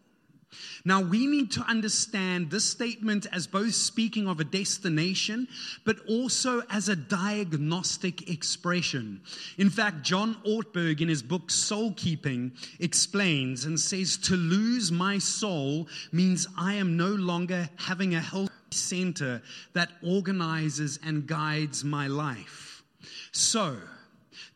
Now, 0.84 1.02
we 1.02 1.25
need 1.25 1.52
to 1.52 1.62
understand 1.62 2.52
this 2.52 2.64
statement 2.64 3.25
as 3.32 3.48
both 3.48 3.74
speaking 3.74 4.28
of 4.28 4.40
a 4.40 4.44
destination, 4.44 5.48
but 5.84 5.98
also 6.08 6.62
as 6.70 6.90
a 6.90 6.96
diagnostic 6.96 8.30
expression. 8.30 9.22
In 9.58 9.70
fact, 9.70 10.04
John 10.04 10.36
Ortberg, 10.46 11.02
in 11.02 11.08
his 11.08 11.24
book 11.24 11.50
Soul 11.50 11.94
Keeping, 11.98 12.52
explains 12.80 13.66
and 13.66 13.80
says, 13.80 14.18
To 14.18 14.36
lose 14.36 14.92
my 14.92 15.18
soul 15.18 15.88
means 16.12 16.48
I 16.58 16.75
am 16.75 16.96
no 16.98 17.10
longer 17.10 17.70
having 17.78 18.16
a 18.16 18.22
healthy 18.22 18.52
center 18.72 19.42
that 19.74 19.90
organizes 20.04 21.00
and 21.04 21.25
guides 21.25 21.84
my 21.84 22.08
life. 22.08 22.84
So, 23.32 23.78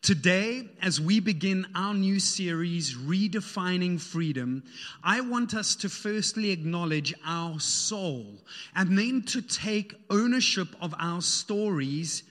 Today, 0.02 0.68
as 0.82 1.00
we 1.00 1.20
begin 1.20 1.66
our 1.74 1.94
new 1.94 2.18
series, 2.20 2.94
Redefining 2.94 4.00
Freedom, 4.00 4.62
I 5.04 5.20
want 5.20 5.54
us 5.54 5.76
to 5.76 5.88
firstly 5.88 6.50
acknowledge 6.50 7.14
our 7.24 7.60
soul 7.60 8.26
and 8.74 8.96
then 8.96 9.22
to 9.26 9.42
take 9.42 9.94
ownership 10.08 10.68
of 10.80 10.94
our 10.98 11.20
stories 11.20 12.22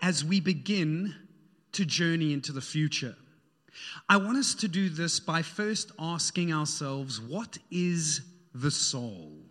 as 0.00 0.24
we 0.24 0.40
begin 0.40 1.14
to 1.72 1.84
journey 1.84 2.32
into 2.32 2.52
the 2.52 2.60
future. 2.60 3.14
I 4.08 4.16
want 4.16 4.38
us 4.38 4.54
to 4.56 4.68
do 4.68 4.88
this 4.88 5.20
by 5.20 5.42
first 5.42 5.92
asking 5.98 6.52
ourselves 6.52 7.20
what 7.20 7.58
is 7.70 8.20
the 8.54 8.70
soul? 8.70 9.41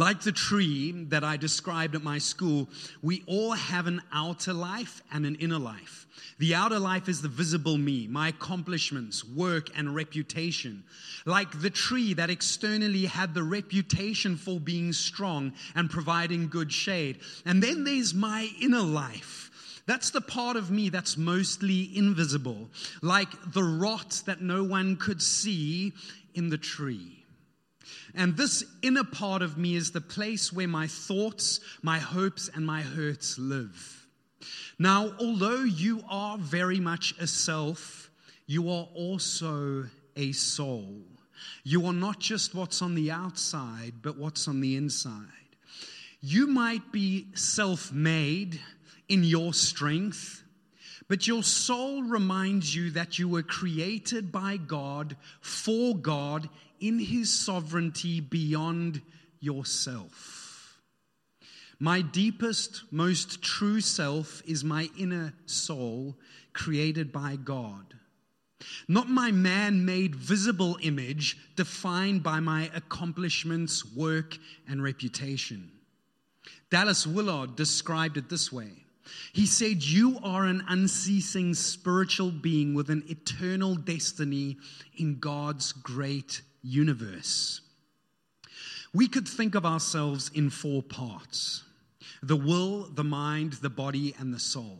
Like 0.00 0.22
the 0.22 0.32
tree 0.32 0.92
that 1.10 1.24
I 1.24 1.36
described 1.36 1.94
at 1.94 2.02
my 2.02 2.16
school, 2.16 2.70
we 3.02 3.22
all 3.26 3.52
have 3.52 3.86
an 3.86 4.00
outer 4.10 4.54
life 4.54 5.02
and 5.12 5.26
an 5.26 5.34
inner 5.34 5.58
life. 5.58 6.06
The 6.38 6.54
outer 6.54 6.78
life 6.78 7.06
is 7.06 7.20
the 7.20 7.28
visible 7.28 7.76
me, 7.76 8.06
my 8.06 8.28
accomplishments, 8.28 9.22
work, 9.22 9.68
and 9.76 9.94
reputation. 9.94 10.84
Like 11.26 11.60
the 11.60 11.68
tree 11.68 12.14
that 12.14 12.30
externally 12.30 13.04
had 13.04 13.34
the 13.34 13.42
reputation 13.42 14.38
for 14.38 14.58
being 14.58 14.94
strong 14.94 15.52
and 15.74 15.90
providing 15.90 16.48
good 16.48 16.72
shade. 16.72 17.18
And 17.44 17.62
then 17.62 17.84
there's 17.84 18.14
my 18.14 18.48
inner 18.58 18.80
life. 18.80 19.82
That's 19.84 20.08
the 20.08 20.22
part 20.22 20.56
of 20.56 20.70
me 20.70 20.88
that's 20.88 21.18
mostly 21.18 21.94
invisible, 21.94 22.70
like 23.02 23.52
the 23.52 23.64
rot 23.64 24.22
that 24.24 24.40
no 24.40 24.64
one 24.64 24.96
could 24.96 25.20
see 25.20 25.92
in 26.32 26.48
the 26.48 26.56
tree. 26.56 27.19
And 28.14 28.36
this 28.36 28.64
inner 28.82 29.04
part 29.04 29.42
of 29.42 29.58
me 29.58 29.76
is 29.76 29.90
the 29.90 30.00
place 30.00 30.52
where 30.52 30.68
my 30.68 30.86
thoughts, 30.86 31.60
my 31.82 31.98
hopes, 31.98 32.50
and 32.54 32.64
my 32.64 32.82
hurts 32.82 33.38
live. 33.38 34.06
Now, 34.78 35.12
although 35.20 35.62
you 35.62 36.02
are 36.08 36.38
very 36.38 36.80
much 36.80 37.14
a 37.20 37.26
self, 37.26 38.10
you 38.46 38.70
are 38.70 38.88
also 38.94 39.86
a 40.16 40.32
soul. 40.32 41.02
You 41.62 41.86
are 41.86 41.92
not 41.92 42.18
just 42.20 42.54
what's 42.54 42.82
on 42.82 42.94
the 42.94 43.10
outside, 43.10 43.94
but 44.02 44.16
what's 44.18 44.48
on 44.48 44.60
the 44.60 44.76
inside. 44.76 45.26
You 46.20 46.46
might 46.46 46.92
be 46.92 47.26
self 47.34 47.92
made 47.92 48.60
in 49.08 49.24
your 49.24 49.54
strength, 49.54 50.42
but 51.08 51.26
your 51.26 51.42
soul 51.42 52.02
reminds 52.02 52.74
you 52.74 52.90
that 52.92 53.18
you 53.18 53.28
were 53.28 53.42
created 53.42 54.30
by 54.30 54.56
God, 54.56 55.16
for 55.40 55.96
God, 55.96 56.48
in 56.80 56.98
His 56.98 57.32
sovereignty 57.32 58.20
beyond 58.20 59.02
yourself. 59.40 60.78
My 61.78 62.02
deepest, 62.02 62.82
most 62.92 63.42
true 63.42 63.80
self 63.80 64.42
is 64.46 64.62
my 64.62 64.90
inner 64.98 65.32
soul, 65.46 66.18
created 66.52 67.10
by 67.10 67.36
God. 67.36 67.94
Not 68.86 69.08
my 69.08 69.30
man 69.30 69.86
made 69.86 70.14
visible 70.14 70.76
image 70.82 71.38
defined 71.56 72.22
by 72.22 72.40
my 72.40 72.70
accomplishments, 72.74 73.84
work, 73.94 74.36
and 74.68 74.82
reputation. 74.82 75.70
Dallas 76.70 77.06
Willard 77.06 77.56
described 77.56 78.18
it 78.18 78.28
this 78.28 78.52
way 78.52 78.84
He 79.32 79.46
said, 79.46 79.82
You 79.82 80.18
are 80.22 80.44
an 80.44 80.62
unceasing 80.68 81.54
spiritual 81.54 82.30
being 82.30 82.74
with 82.74 82.90
an 82.90 83.04
eternal 83.08 83.74
destiny 83.74 84.58
in 84.98 85.18
God's 85.18 85.72
great 85.72 86.42
universe. 86.62 87.60
We 88.92 89.08
could 89.08 89.28
think 89.28 89.54
of 89.54 89.64
ourselves 89.64 90.30
in 90.34 90.50
four 90.50 90.82
parts 90.82 91.64
the 92.22 92.36
will, 92.36 92.82
the 92.92 93.04
mind, 93.04 93.54
the 93.54 93.70
body, 93.70 94.14
and 94.18 94.32
the 94.34 94.38
soul. 94.38 94.78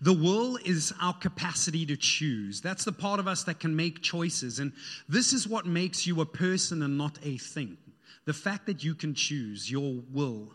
The 0.00 0.12
will 0.12 0.56
is 0.64 0.94
our 1.00 1.14
capacity 1.14 1.84
to 1.86 1.96
choose. 1.96 2.60
That's 2.60 2.84
the 2.84 2.92
part 2.92 3.20
of 3.20 3.28
us 3.28 3.44
that 3.44 3.60
can 3.60 3.76
make 3.76 4.02
choices. 4.02 4.58
And 4.60 4.72
this 5.08 5.32
is 5.32 5.48
what 5.48 5.66
makes 5.66 6.06
you 6.06 6.20
a 6.20 6.26
person 6.26 6.82
and 6.82 6.96
not 6.96 7.18
a 7.22 7.36
thing. 7.36 7.76
The 8.24 8.32
fact 8.32 8.66
that 8.66 8.82
you 8.82 8.94
can 8.94 9.14
choose 9.14 9.70
your 9.70 10.00
will. 10.12 10.48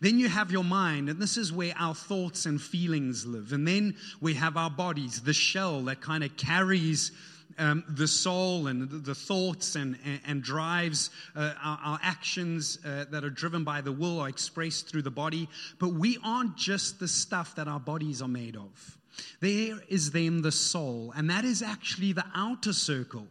Then 0.00 0.18
you 0.18 0.28
have 0.28 0.52
your 0.52 0.64
mind, 0.64 1.08
and 1.08 1.20
this 1.20 1.36
is 1.36 1.52
where 1.52 1.72
our 1.78 1.94
thoughts 1.94 2.44
and 2.44 2.60
feelings 2.60 3.24
live. 3.24 3.52
And 3.52 3.66
then 3.66 3.96
we 4.20 4.34
have 4.34 4.56
our 4.56 4.70
bodies, 4.70 5.22
the 5.22 5.32
shell 5.32 5.82
that 5.84 6.00
kind 6.00 6.22
of 6.22 6.36
carries 6.36 7.12
um, 7.58 7.84
the 7.88 8.08
soul 8.08 8.66
and 8.66 8.90
the 8.90 9.14
thoughts 9.14 9.76
and, 9.76 9.98
and, 10.04 10.20
and 10.26 10.42
drives 10.42 11.10
uh, 11.36 11.52
our, 11.62 11.78
our, 11.82 11.98
actions 12.02 12.78
uh, 12.84 13.04
that 13.10 13.24
are 13.24 13.30
driven 13.30 13.64
by 13.64 13.80
the 13.80 13.92
will 13.92 14.20
are 14.20 14.28
expressed 14.28 14.88
through 14.88 15.02
the 15.02 15.10
body. 15.10 15.48
But 15.78 15.94
we 15.94 16.18
aren't 16.24 16.56
just 16.56 17.00
the 17.00 17.08
stuff 17.08 17.54
that 17.56 17.68
our 17.68 17.80
bodies 17.80 18.22
are 18.22 18.28
made 18.28 18.56
of. 18.56 18.98
There 19.40 19.78
is 19.88 20.10
then 20.10 20.42
the 20.42 20.52
soul, 20.52 21.12
and 21.16 21.30
that 21.30 21.44
is 21.44 21.62
actually 21.62 22.12
the 22.12 22.24
outer 22.34 22.72
circle, 22.72 23.26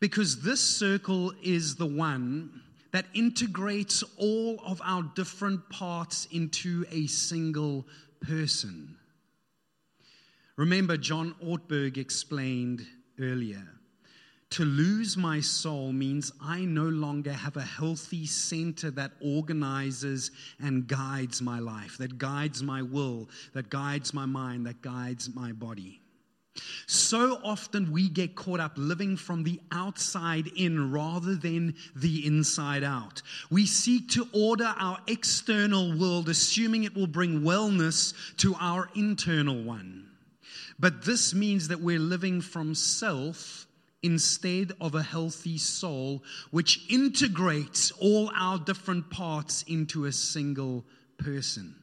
because 0.00 0.40
this 0.40 0.60
circle 0.60 1.32
is 1.42 1.76
the 1.76 1.86
one 1.86 2.62
that 2.92 3.06
integrates 3.14 4.02
all 4.18 4.60
of 4.64 4.80
our 4.84 5.02
different 5.14 5.68
parts 5.70 6.26
into 6.30 6.84
a 6.90 7.06
single 7.06 7.86
person. 8.20 8.96
Remember, 10.56 10.96
John 10.96 11.34
Ortberg 11.42 11.96
explained 11.96 12.86
earlier. 13.20 13.66
To 14.50 14.66
lose 14.66 15.16
my 15.16 15.40
soul 15.40 15.92
means 15.92 16.30
I 16.38 16.66
no 16.66 16.84
longer 16.84 17.32
have 17.32 17.56
a 17.56 17.62
healthy 17.62 18.26
center 18.26 18.90
that 18.90 19.12
organizes 19.22 20.30
and 20.60 20.86
guides 20.86 21.40
my 21.40 21.58
life, 21.58 21.96
that 21.96 22.18
guides 22.18 22.62
my 22.62 22.82
will, 22.82 23.30
that 23.54 23.70
guides 23.70 24.12
my 24.12 24.26
mind, 24.26 24.66
that 24.66 24.82
guides 24.82 25.34
my 25.34 25.52
body. 25.52 26.02
So 26.86 27.40
often 27.42 27.90
we 27.92 28.10
get 28.10 28.34
caught 28.34 28.60
up 28.60 28.72
living 28.76 29.16
from 29.16 29.42
the 29.42 29.58
outside 29.70 30.48
in 30.48 30.92
rather 30.92 31.34
than 31.34 31.74
the 31.96 32.26
inside 32.26 32.84
out. 32.84 33.22
We 33.50 33.64
seek 33.64 34.10
to 34.10 34.28
order 34.34 34.74
our 34.78 34.98
external 35.06 35.96
world, 35.98 36.28
assuming 36.28 36.84
it 36.84 36.94
will 36.94 37.06
bring 37.06 37.40
wellness 37.40 38.12
to 38.38 38.54
our 38.60 38.90
internal 38.94 39.62
one. 39.62 40.11
But 40.78 41.04
this 41.04 41.34
means 41.34 41.68
that 41.68 41.80
we're 41.80 41.98
living 41.98 42.40
from 42.40 42.74
self 42.74 43.66
instead 44.02 44.72
of 44.80 44.94
a 44.94 45.02
healthy 45.02 45.58
soul, 45.58 46.22
which 46.50 46.80
integrates 46.90 47.92
all 47.92 48.30
our 48.36 48.58
different 48.58 49.10
parts 49.10 49.62
into 49.68 50.04
a 50.04 50.12
single 50.12 50.84
person. 51.18 51.76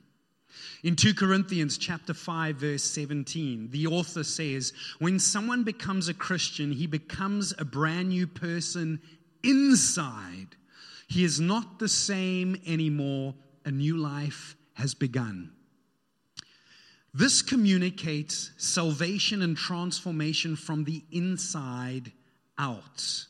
In 0.84 0.96
2 0.96 1.14
Corinthians 1.14 1.78
chapter 1.78 2.14
5 2.14 2.56
verse 2.56 2.84
17, 2.84 3.70
the 3.72 3.88
author 3.88 4.24
says, 4.24 4.74
when 5.00 5.20
someone 5.20 5.64
becomes 5.64 6.08
a 6.08 6.14
Christian, 6.14 6.72
he 6.72 6.88
becomes 6.88 7.54
a 7.58 7.66
brand 7.66 8.10
new 8.10 8.28
person 8.28 9.02
inside. 9.44 10.56
He 11.08 11.24
is 11.24 11.40
not 11.40 11.80
the 11.80 11.90
same 11.90 12.58
anymore. 12.66 13.36
A 13.66 13.72
new 13.72 13.98
life 13.98 14.56
has 14.74 14.94
begun. 14.94 15.52
This 17.14 17.42
communicates 17.42 18.52
salvation 18.58 19.42
and 19.42 19.58
transformation 19.58 20.56
from 20.56 20.84
the 20.84 21.04
inside 21.12 22.12
out. 22.58 23.26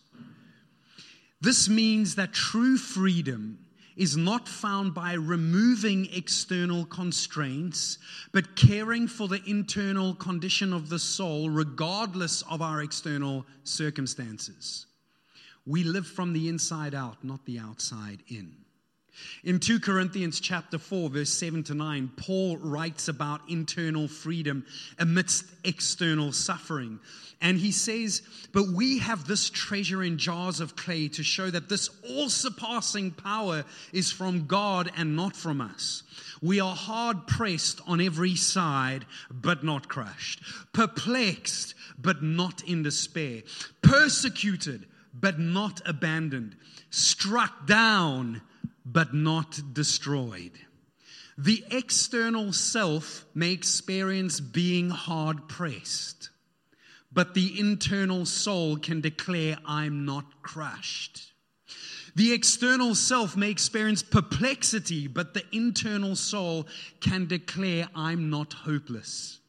This 1.42 1.70
means 1.70 2.16
that 2.16 2.34
true 2.34 2.78
freedom 2.78 3.60
is 3.96 4.16
not 4.16 4.48
found 4.48 4.94
by 4.94 5.14
removing 5.14 6.08
external 6.14 6.86
constraints, 6.86 7.98
but 8.32 8.56
caring 8.56 9.08
for 9.08 9.28
the 9.28 9.42
internal 9.46 10.16
condition 10.16 10.74
of 10.74 10.90
the 10.90 11.00
soul, 11.00 11.50
regardless 11.50 12.42
of 12.44 12.62
our 12.62 12.82
external 12.82 13.46
circumstances. 13.64 14.86
We 15.66 15.84
live 15.84 16.08
from 16.08 16.34
the 16.34 16.48
inside 16.48 16.96
out, 16.96 17.24
not 17.24 17.46
the 17.46 17.60
outside 17.60 18.24
in. 18.28 18.56
In 19.44 19.60
2 19.60 19.80
Corinthians 19.80 20.40
chapter 20.40 20.78
4 20.78 21.10
verse 21.10 21.30
7 21.30 21.64
to 21.64 21.74
9, 21.74 22.12
Paul 22.18 22.58
writes 22.58 23.08
about 23.08 23.42
internal 23.50 24.08
freedom 24.08 24.66
amidst 24.98 25.46
external 25.64 26.32
suffering. 26.32 27.00
And 27.42 27.58
he 27.58 27.72
says, 27.72 28.22
But 28.52 28.68
we 28.68 29.00
have 29.00 29.26
this 29.26 29.50
treasure 29.50 30.04
in 30.04 30.18
jars 30.18 30.60
of 30.60 30.76
clay 30.76 31.08
to 31.10 31.24
show 31.24 31.50
that 31.50 31.70
this 31.70 31.90
all 32.08 32.30
surpassing 32.30 33.12
power 33.12 33.64
is 33.94 34.12
from 34.12 34.46
God 34.46 34.92
and 34.98 35.16
not 35.16 35.36
from 35.36 35.62
us. 35.62 36.04
We 36.42 36.60
are 36.60 36.76
hard 36.76 37.28
pressed 37.28 37.82
on 37.88 38.02
every 38.02 38.36
side, 38.36 39.06
but 39.32 39.64
not 39.64 39.88
crushed, 39.88 40.42
perplexed, 40.74 41.76
but 41.98 42.22
not 42.22 42.64
in 42.64 42.84
despair, 42.84 43.44
persecuted, 43.82 44.86
but 45.14 45.40
not 45.40 45.82
abandoned, 45.86 46.56
struck 46.90 47.66
down 47.66 48.42
but 48.92 49.14
not 49.14 49.60
destroyed. 49.74 50.54
The 51.38 51.64
external 51.72 52.52
self 52.52 53.26
may 53.34 53.52
experience 53.52 54.40
being 54.40 54.90
hard 54.90 55.48
pressed, 55.48 56.30
but 57.14 57.34
the 57.34 57.60
internal 57.60 58.26
soul 58.26 58.78
can 58.78 59.00
declare, 59.00 59.58
I'm 59.66 60.06
not 60.06 60.42
crushed. 60.42 61.32
The 62.16 62.34
external 62.34 62.96
self 62.96 63.38
may 63.38 63.50
experience 63.50 64.04
perplexity, 64.04 65.08
but 65.08 65.34
the 65.34 65.46
internal 65.54 66.16
soul 66.16 66.68
can 67.00 67.28
declare, 67.28 67.88
I'm 67.96 68.30
not 68.30 68.52
hopeless. 68.52 69.40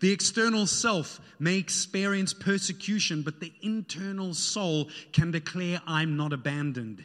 The 0.00 0.12
external 0.12 0.66
self 0.66 1.20
may 1.38 1.56
experience 1.56 2.32
persecution, 2.32 3.22
but 3.22 3.40
the 3.40 3.52
internal 3.62 4.34
soul 4.34 4.88
can 5.12 5.30
declare, 5.30 5.80
I'm 5.86 6.16
not 6.16 6.32
abandoned. 6.32 7.04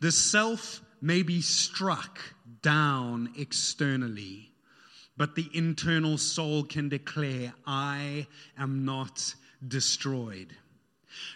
The 0.00 0.12
self 0.12 0.82
may 1.00 1.22
be 1.22 1.40
struck 1.40 2.18
down 2.62 3.32
externally, 3.36 4.50
but 5.16 5.34
the 5.34 5.48
internal 5.52 6.18
soul 6.18 6.64
can 6.64 6.88
declare, 6.88 7.52
I 7.66 8.26
am 8.58 8.84
not 8.84 9.34
destroyed. 9.66 10.54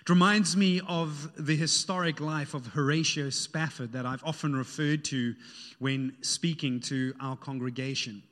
It 0.02 0.10
reminds 0.10 0.56
me 0.56 0.80
of 0.86 1.30
the 1.38 1.56
historic 1.56 2.20
life 2.20 2.54
of 2.54 2.66
Horatio 2.66 3.30
Spafford 3.30 3.92
that 3.92 4.06
I've 4.06 4.24
often 4.24 4.54
referred 4.54 5.04
to 5.06 5.34
when 5.78 6.16
speaking 6.20 6.80
to 6.80 7.14
our 7.20 7.36
congregation. 7.36 8.22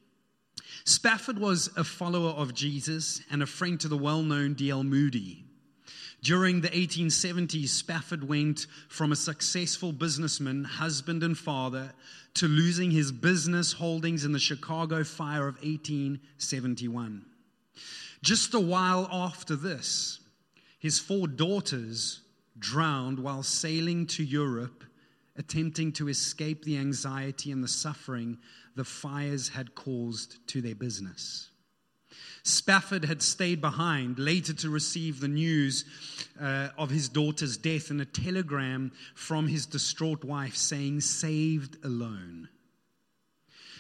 Spafford 0.84 1.38
was 1.38 1.70
a 1.76 1.84
follower 1.84 2.30
of 2.30 2.54
Jesus 2.54 3.22
and 3.30 3.42
a 3.42 3.46
friend 3.46 3.80
to 3.80 3.88
the 3.88 3.96
well 3.96 4.22
known 4.22 4.54
D.L. 4.54 4.84
Moody. 4.84 5.47
During 6.22 6.60
the 6.60 6.68
1870s, 6.68 7.68
Spafford 7.68 8.28
went 8.28 8.66
from 8.88 9.12
a 9.12 9.16
successful 9.16 9.92
businessman, 9.92 10.64
husband, 10.64 11.22
and 11.22 11.38
father 11.38 11.92
to 12.34 12.48
losing 12.48 12.90
his 12.90 13.12
business 13.12 13.72
holdings 13.72 14.24
in 14.24 14.32
the 14.32 14.38
Chicago 14.38 15.04
fire 15.04 15.46
of 15.46 15.56
1871. 15.56 17.24
Just 18.22 18.54
a 18.54 18.60
while 18.60 19.08
after 19.12 19.54
this, 19.54 20.18
his 20.78 20.98
four 20.98 21.28
daughters 21.28 22.20
drowned 22.58 23.20
while 23.20 23.44
sailing 23.44 24.06
to 24.06 24.24
Europe 24.24 24.84
attempting 25.36 25.92
to 25.92 26.08
escape 26.08 26.64
the 26.64 26.76
anxiety 26.76 27.52
and 27.52 27.62
the 27.62 27.68
suffering 27.68 28.36
the 28.74 28.84
fires 28.84 29.48
had 29.48 29.74
caused 29.74 30.44
to 30.48 30.60
their 30.60 30.74
business. 30.74 31.50
Spafford 32.42 33.04
had 33.04 33.22
stayed 33.22 33.60
behind, 33.60 34.18
later 34.18 34.52
to 34.54 34.70
receive 34.70 35.20
the 35.20 35.28
news 35.28 35.84
uh, 36.40 36.68
of 36.78 36.90
his 36.90 37.08
daughter's 37.08 37.56
death 37.56 37.90
and 37.90 38.00
a 38.00 38.04
telegram 38.04 38.92
from 39.14 39.48
his 39.48 39.66
distraught 39.66 40.24
wife 40.24 40.56
saying, 40.56 41.00
Saved 41.00 41.84
alone. 41.84 42.48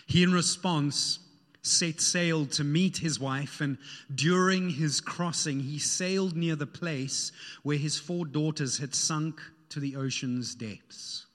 He, 0.06 0.22
in 0.22 0.32
response, 0.32 1.18
set 1.62 2.00
sail 2.00 2.46
to 2.46 2.64
meet 2.64 2.98
his 2.98 3.20
wife, 3.20 3.60
and 3.60 3.78
during 4.14 4.70
his 4.70 5.00
crossing, 5.00 5.60
he 5.60 5.78
sailed 5.78 6.36
near 6.36 6.56
the 6.56 6.66
place 6.66 7.32
where 7.62 7.78
his 7.78 7.98
four 7.98 8.24
daughters 8.24 8.78
had 8.78 8.94
sunk 8.94 9.40
to 9.70 9.80
the 9.80 9.96
ocean's 9.96 10.54
depths. 10.54 11.26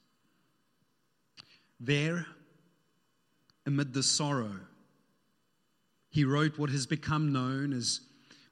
There, 1.80 2.26
amid 3.66 3.92
the 3.92 4.02
sorrow, 4.02 4.60
he 6.14 6.24
wrote 6.24 6.56
what 6.56 6.70
has 6.70 6.86
become 6.86 7.32
known 7.32 7.72
as 7.72 8.00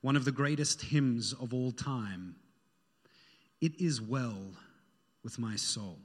one 0.01 0.17
of 0.17 0.25
the 0.25 0.33
greatest 0.33 0.83
hymns 0.83 1.33
of 1.33 1.55
all 1.55 1.71
time 1.71 2.35
It 3.61 3.81
is 3.81 4.03
well 4.03 4.43
with 5.23 5.39
my 5.39 5.55
soul. 5.55 6.01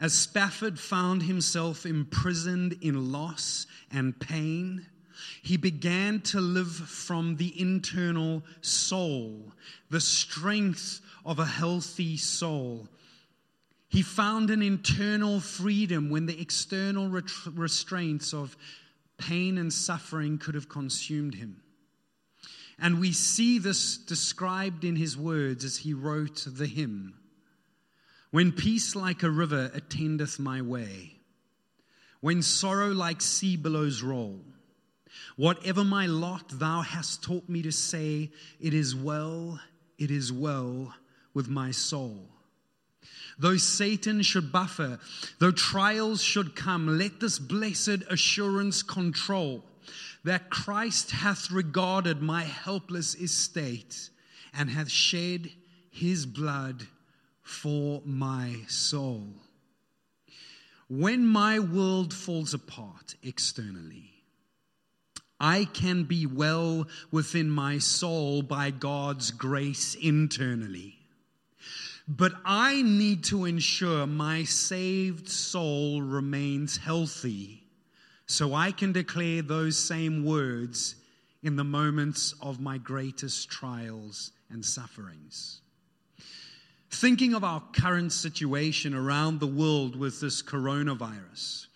As 0.00 0.14
Spafford 0.14 0.80
found 0.80 1.24
himself 1.24 1.84
imprisoned 1.84 2.78
in 2.80 3.12
loss 3.12 3.66
and 3.92 4.18
pain, 4.18 4.86
he 5.42 5.58
began 5.58 6.22
to 6.22 6.40
live 6.40 6.74
from 6.74 7.36
the 7.36 7.60
internal 7.60 8.42
soul, 8.62 9.52
the 9.90 10.00
strength 10.00 11.02
of 11.26 11.38
a 11.38 11.44
healthy 11.44 12.16
soul. 12.16 12.88
He 13.88 14.00
found 14.00 14.48
an 14.48 14.62
internal 14.62 15.40
freedom 15.40 16.08
when 16.08 16.24
the 16.24 16.40
external 16.40 17.10
restraints 17.10 18.32
of 18.32 18.56
pain 19.18 19.58
and 19.58 19.72
suffering 19.72 20.38
could 20.38 20.54
have 20.54 20.68
consumed 20.68 21.34
him. 21.34 21.62
And 22.78 23.00
we 23.00 23.12
see 23.12 23.58
this 23.58 23.96
described 23.96 24.84
in 24.84 24.96
his 24.96 25.16
words 25.16 25.64
as 25.64 25.78
he 25.78 25.94
wrote 25.94 26.44
the 26.46 26.66
hymn. 26.66 27.14
When 28.30 28.50
peace 28.50 28.96
like 28.96 29.22
a 29.22 29.30
river 29.30 29.70
attendeth 29.74 30.40
my 30.40 30.60
way, 30.60 31.14
when 32.20 32.42
sorrow 32.42 32.88
like 32.88 33.20
sea 33.20 33.56
billows 33.56 34.02
roll, 34.02 34.40
whatever 35.36 35.84
my 35.84 36.06
lot, 36.06 36.48
thou 36.48 36.80
hast 36.80 37.22
taught 37.22 37.48
me 37.48 37.62
to 37.62 37.70
say, 37.70 38.32
It 38.58 38.74
is 38.74 38.96
well, 38.96 39.60
it 39.98 40.10
is 40.10 40.32
well 40.32 40.92
with 41.32 41.48
my 41.48 41.70
soul. 41.70 42.33
Though 43.38 43.56
Satan 43.56 44.22
should 44.22 44.52
buffer, 44.52 44.98
though 45.38 45.50
trials 45.50 46.22
should 46.22 46.54
come, 46.54 46.98
let 46.98 47.20
this 47.20 47.38
blessed 47.38 48.02
assurance 48.08 48.82
control 48.82 49.64
that 50.24 50.50
Christ 50.50 51.10
hath 51.10 51.50
regarded 51.50 52.22
my 52.22 52.42
helpless 52.42 53.14
estate 53.14 54.10
and 54.54 54.70
hath 54.70 54.90
shed 54.90 55.50
his 55.90 56.26
blood 56.26 56.86
for 57.42 58.02
my 58.04 58.60
soul. 58.68 59.28
When 60.88 61.26
my 61.26 61.58
world 61.58 62.14
falls 62.14 62.54
apart 62.54 63.16
externally, 63.22 64.10
I 65.40 65.64
can 65.66 66.04
be 66.04 66.24
well 66.26 66.86
within 67.10 67.50
my 67.50 67.78
soul 67.78 68.42
by 68.42 68.70
God's 68.70 69.30
grace 69.30 69.94
internally. 69.94 70.98
But 72.06 72.34
I 72.44 72.82
need 72.82 73.24
to 73.24 73.46
ensure 73.46 74.06
my 74.06 74.44
saved 74.44 75.28
soul 75.28 76.02
remains 76.02 76.76
healthy 76.76 77.64
so 78.26 78.54
I 78.54 78.72
can 78.72 78.92
declare 78.92 79.42
those 79.42 79.78
same 79.78 80.24
words 80.24 80.96
in 81.42 81.56
the 81.56 81.64
moments 81.64 82.34
of 82.40 82.60
my 82.60 82.78
greatest 82.78 83.50
trials 83.50 84.32
and 84.50 84.64
sufferings. 84.64 85.60
Thinking 86.90 87.34
of 87.34 87.42
our 87.42 87.62
current 87.72 88.12
situation 88.12 88.94
around 88.94 89.40
the 89.40 89.46
world 89.46 89.96
with 89.96 90.20
this 90.20 90.42
coronavirus, 90.42 91.66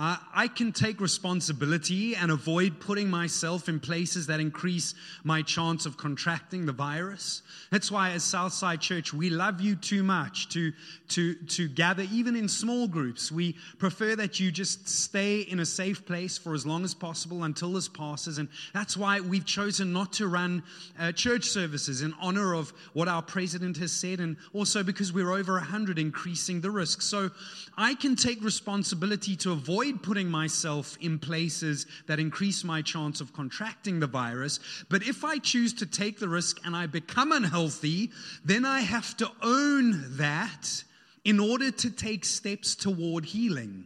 uh, 0.00 0.16
I 0.34 0.48
can 0.48 0.72
take 0.72 0.98
responsibility 0.98 2.16
and 2.16 2.30
avoid 2.30 2.80
putting 2.80 3.10
myself 3.10 3.68
in 3.68 3.78
places 3.78 4.28
that 4.28 4.40
increase 4.40 4.94
my 5.24 5.42
chance 5.42 5.84
of 5.84 5.98
contracting 5.98 6.64
the 6.64 6.72
virus. 6.72 7.42
That's 7.70 7.90
why, 7.90 8.12
as 8.12 8.24
Southside 8.24 8.80
Church, 8.80 9.12
we 9.12 9.28
love 9.28 9.60
you 9.60 9.76
too 9.76 10.02
much 10.02 10.48
to, 10.54 10.72
to, 11.08 11.34
to 11.34 11.68
gather, 11.68 12.06
even 12.10 12.34
in 12.34 12.48
small 12.48 12.88
groups. 12.88 13.30
We 13.30 13.56
prefer 13.76 14.16
that 14.16 14.40
you 14.40 14.50
just 14.50 14.88
stay 14.88 15.40
in 15.40 15.60
a 15.60 15.66
safe 15.66 16.06
place 16.06 16.38
for 16.38 16.54
as 16.54 16.64
long 16.64 16.82
as 16.82 16.94
possible 16.94 17.44
until 17.44 17.74
this 17.74 17.86
passes. 17.86 18.38
And 18.38 18.48
that's 18.72 18.96
why 18.96 19.20
we've 19.20 19.44
chosen 19.44 19.92
not 19.92 20.14
to 20.14 20.28
run 20.28 20.62
uh, 20.98 21.12
church 21.12 21.44
services 21.44 22.00
in 22.00 22.14
honor 22.22 22.54
of 22.54 22.72
what 22.94 23.08
our 23.08 23.20
president 23.20 23.76
has 23.76 23.92
said, 23.92 24.20
and 24.20 24.38
also 24.54 24.82
because 24.82 25.12
we're 25.12 25.32
over 25.32 25.52
100, 25.56 25.98
increasing 25.98 26.62
the 26.62 26.70
risk. 26.70 27.02
So 27.02 27.28
I 27.76 27.94
can 27.94 28.16
take 28.16 28.42
responsibility 28.42 29.36
to 29.36 29.52
avoid 29.52 29.89
avoid 29.90 30.02
putting 30.02 30.28
myself 30.28 30.96
in 31.00 31.18
places 31.18 31.86
that 32.06 32.20
increase 32.20 32.64
my 32.64 32.82
chance 32.82 33.20
of 33.20 33.32
contracting 33.32 34.00
the 34.00 34.06
virus. 34.06 34.60
But 34.88 35.02
if 35.02 35.24
I 35.24 35.38
choose 35.38 35.72
to 35.74 35.86
take 35.86 36.18
the 36.18 36.28
risk 36.28 36.58
and 36.64 36.76
I 36.76 36.86
become 36.86 37.32
unhealthy, 37.32 38.10
then 38.44 38.64
I 38.64 38.80
have 38.80 39.16
to 39.18 39.30
own 39.42 40.16
that 40.16 40.84
in 41.24 41.40
order 41.40 41.70
to 41.70 41.90
take 41.90 42.24
steps 42.24 42.74
toward 42.74 43.24
healing. 43.24 43.84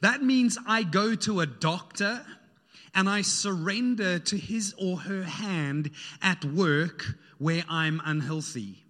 That 0.00 0.22
means 0.22 0.58
I 0.66 0.82
go 0.82 1.14
to 1.14 1.40
a 1.40 1.46
doctor 1.46 2.24
and 2.94 3.08
I 3.08 3.22
surrender 3.22 4.18
to 4.18 4.36
his 4.36 4.74
or 4.78 4.98
her 4.98 5.22
hand 5.22 5.90
at 6.20 6.44
work 6.44 7.06
where 7.38 7.64
I'm 7.68 8.00
unhealthy. 8.04 8.81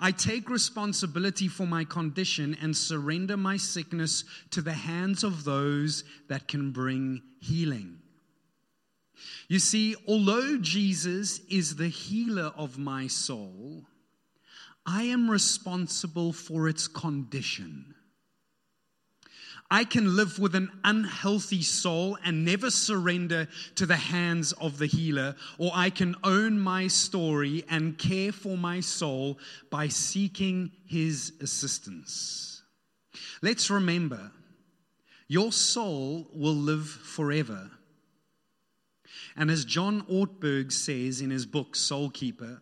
I 0.00 0.12
take 0.12 0.48
responsibility 0.48 1.46
for 1.46 1.66
my 1.66 1.84
condition 1.84 2.56
and 2.62 2.74
surrender 2.74 3.36
my 3.36 3.58
sickness 3.58 4.24
to 4.50 4.62
the 4.62 4.72
hands 4.72 5.22
of 5.24 5.44
those 5.44 6.04
that 6.28 6.48
can 6.48 6.72
bring 6.72 7.22
healing. 7.40 7.98
You 9.48 9.58
see, 9.58 9.96
although 10.08 10.56
Jesus 10.56 11.40
is 11.50 11.76
the 11.76 11.88
healer 11.88 12.52
of 12.56 12.78
my 12.78 13.08
soul, 13.08 13.84
I 14.86 15.02
am 15.04 15.30
responsible 15.30 16.32
for 16.32 16.68
its 16.68 16.88
condition. 16.88 17.94
I 19.70 19.84
can 19.84 20.16
live 20.16 20.38
with 20.40 20.56
an 20.56 20.70
unhealthy 20.82 21.62
soul 21.62 22.18
and 22.24 22.44
never 22.44 22.70
surrender 22.70 23.46
to 23.76 23.86
the 23.86 23.96
hands 23.96 24.52
of 24.52 24.78
the 24.78 24.86
healer, 24.86 25.36
or 25.58 25.70
I 25.72 25.90
can 25.90 26.16
own 26.24 26.58
my 26.58 26.88
story 26.88 27.64
and 27.70 27.96
care 27.96 28.32
for 28.32 28.58
my 28.58 28.80
soul 28.80 29.38
by 29.70 29.86
seeking 29.86 30.72
his 30.86 31.34
assistance. 31.40 32.62
Let's 33.42 33.70
remember 33.70 34.32
your 35.28 35.52
soul 35.52 36.26
will 36.34 36.56
live 36.56 36.88
forever. 36.88 37.70
And 39.36 39.48
as 39.48 39.64
John 39.64 40.02
Ortberg 40.02 40.72
says 40.72 41.20
in 41.20 41.30
his 41.30 41.46
book, 41.46 41.76
Soul 41.76 42.10
Keeper, 42.10 42.60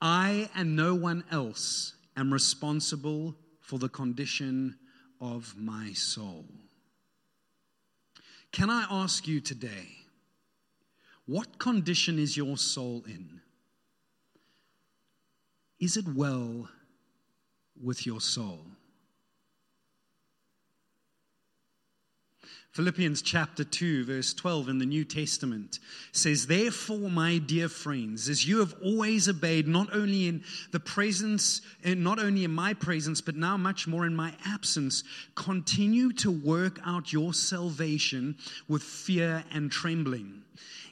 I 0.00 0.48
and 0.54 0.74
no 0.74 0.94
one 0.94 1.24
else 1.30 1.92
am 2.16 2.32
responsible 2.32 3.36
for 3.60 3.78
the 3.78 3.90
condition 3.90 4.76
of 5.20 5.54
my 5.56 5.92
soul. 5.92 6.44
Can 8.52 8.70
I 8.70 8.86
ask 8.88 9.26
you 9.26 9.40
today, 9.40 9.88
what 11.26 11.58
condition 11.58 12.18
is 12.18 12.36
your 12.36 12.56
soul 12.56 13.02
in? 13.06 13.40
Is 15.80 15.96
it 15.96 16.06
well 16.14 16.68
with 17.82 18.06
your 18.06 18.20
soul? 18.20 18.64
Philippians 22.74 23.22
chapter 23.22 23.62
2, 23.62 24.04
verse 24.04 24.34
12 24.34 24.68
in 24.68 24.78
the 24.78 24.84
New 24.84 25.04
Testament 25.04 25.78
says, 26.10 26.48
Therefore, 26.48 27.08
my 27.08 27.38
dear 27.38 27.68
friends, 27.68 28.28
as 28.28 28.48
you 28.48 28.58
have 28.58 28.74
always 28.82 29.28
obeyed, 29.28 29.68
not 29.68 29.94
only 29.94 30.26
in 30.26 30.42
the 30.72 30.80
presence, 30.80 31.60
and 31.84 32.02
not 32.02 32.18
only 32.18 32.42
in 32.42 32.50
my 32.50 32.74
presence, 32.74 33.20
but 33.20 33.36
now 33.36 33.56
much 33.56 33.86
more 33.86 34.06
in 34.06 34.16
my 34.16 34.34
absence, 34.44 35.04
continue 35.36 36.12
to 36.14 36.32
work 36.32 36.80
out 36.84 37.12
your 37.12 37.32
salvation 37.32 38.36
with 38.66 38.82
fear 38.82 39.44
and 39.52 39.70
trembling. 39.70 40.42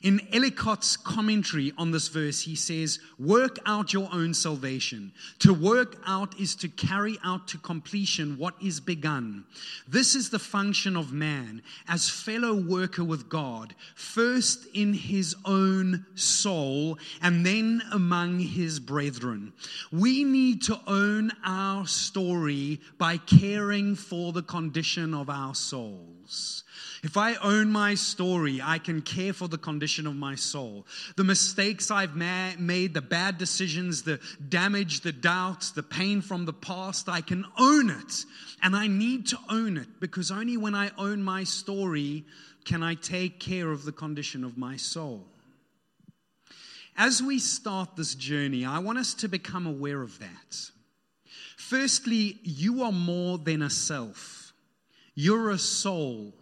In 0.03 0.21
Ellicott's 0.33 0.97
commentary 0.97 1.73
on 1.79 1.93
this 1.93 2.09
verse, 2.09 2.41
he 2.41 2.57
says, 2.57 2.99
Work 3.21 3.61
out 3.67 3.93
your 3.93 4.09
own 4.13 4.35
salvation. 4.35 5.13
To 5.41 5.55
work 5.55 5.97
out 6.05 6.39
is 6.41 6.57
to 6.57 6.69
carry 6.69 7.19
out 7.23 7.47
to 7.49 7.59
completion 7.59 8.37
what 8.37 8.55
is 8.61 8.81
begun. 8.81 9.45
This 9.87 10.17
is 10.17 10.29
the 10.29 10.41
function 10.41 10.97
of 10.97 11.13
man 11.13 11.63
as 11.87 12.11
fellow 12.11 12.53
worker 12.53 13.05
with 13.05 13.29
God, 13.29 13.77
first 13.95 14.67
in 14.75 14.93
his 14.93 15.37
own 15.45 16.05
soul 16.17 16.99
and 17.21 17.47
then 17.47 17.81
among 17.93 18.41
his 18.41 18.81
brethren. 18.81 19.53
We 19.93 20.25
need 20.25 20.63
to 20.63 20.81
own 20.89 21.31
our 21.45 21.87
story 21.87 22.81
by 22.99 23.19
caring 23.19 23.95
for 23.95 24.33
the 24.33 24.43
condition 24.43 25.15
of 25.15 25.31
our 25.31 25.55
souls. 25.55 26.62
If 27.03 27.17
I 27.17 27.35
own 27.35 27.71
my 27.71 27.97
story, 27.97 28.61
I 28.63 28.79
can 28.79 29.03
care 29.03 29.33
for 29.33 29.49
the 29.49 29.59
condition 29.59 30.07
of 30.07 30.15
my 30.15 30.37
soul. 30.37 30.87
The 31.17 31.25
mistakes 31.25 31.91
I've 31.91 32.15
ma- 32.15 32.53
made, 32.59 32.95
the 32.95 33.03
bad 33.03 33.39
decisions, 33.39 34.05
the 34.05 34.21
damage, 34.49 35.01
the 35.01 35.11
doubts, 35.11 35.73
the 35.73 35.83
pain 35.83 36.21
from 36.21 36.45
the 36.45 36.53
past, 36.53 37.09
I 37.09 37.21
can 37.21 37.45
own 37.59 37.91
it. 37.91 38.25
And 38.63 38.77
I 38.77 38.87
need 38.87 39.27
to 39.29 39.39
own 39.51 39.79
it 39.79 39.89
because 39.99 40.31
only 40.31 40.57
when 40.57 40.77
I 40.77 40.93
own 40.97 41.25
my 41.25 41.43
story 41.43 42.25
can 42.65 42.85
I 42.85 42.95
take 42.95 43.41
care 43.41 43.73
of 43.73 43.85
the 43.85 43.91
condition 43.91 44.45
of 44.45 44.57
my 44.57 44.77
soul. 44.77 45.27
As 46.97 47.21
we 47.21 47.41
start 47.41 47.97
this 47.97 48.15
journey, 48.15 48.65
I 48.65 48.79
want 48.79 48.99
us 48.99 49.15
to 49.15 49.29
become 49.29 49.67
aware 49.67 50.03
of 50.03 50.21
that. 50.21 50.71
Firstly, 51.57 52.39
you 52.45 52.85
are 52.85 52.93
more 52.93 53.39
than 53.39 53.63
a 53.63 53.71
self, 53.71 54.53
you're 55.17 55.51
a 55.51 55.59
soul. 55.59 56.33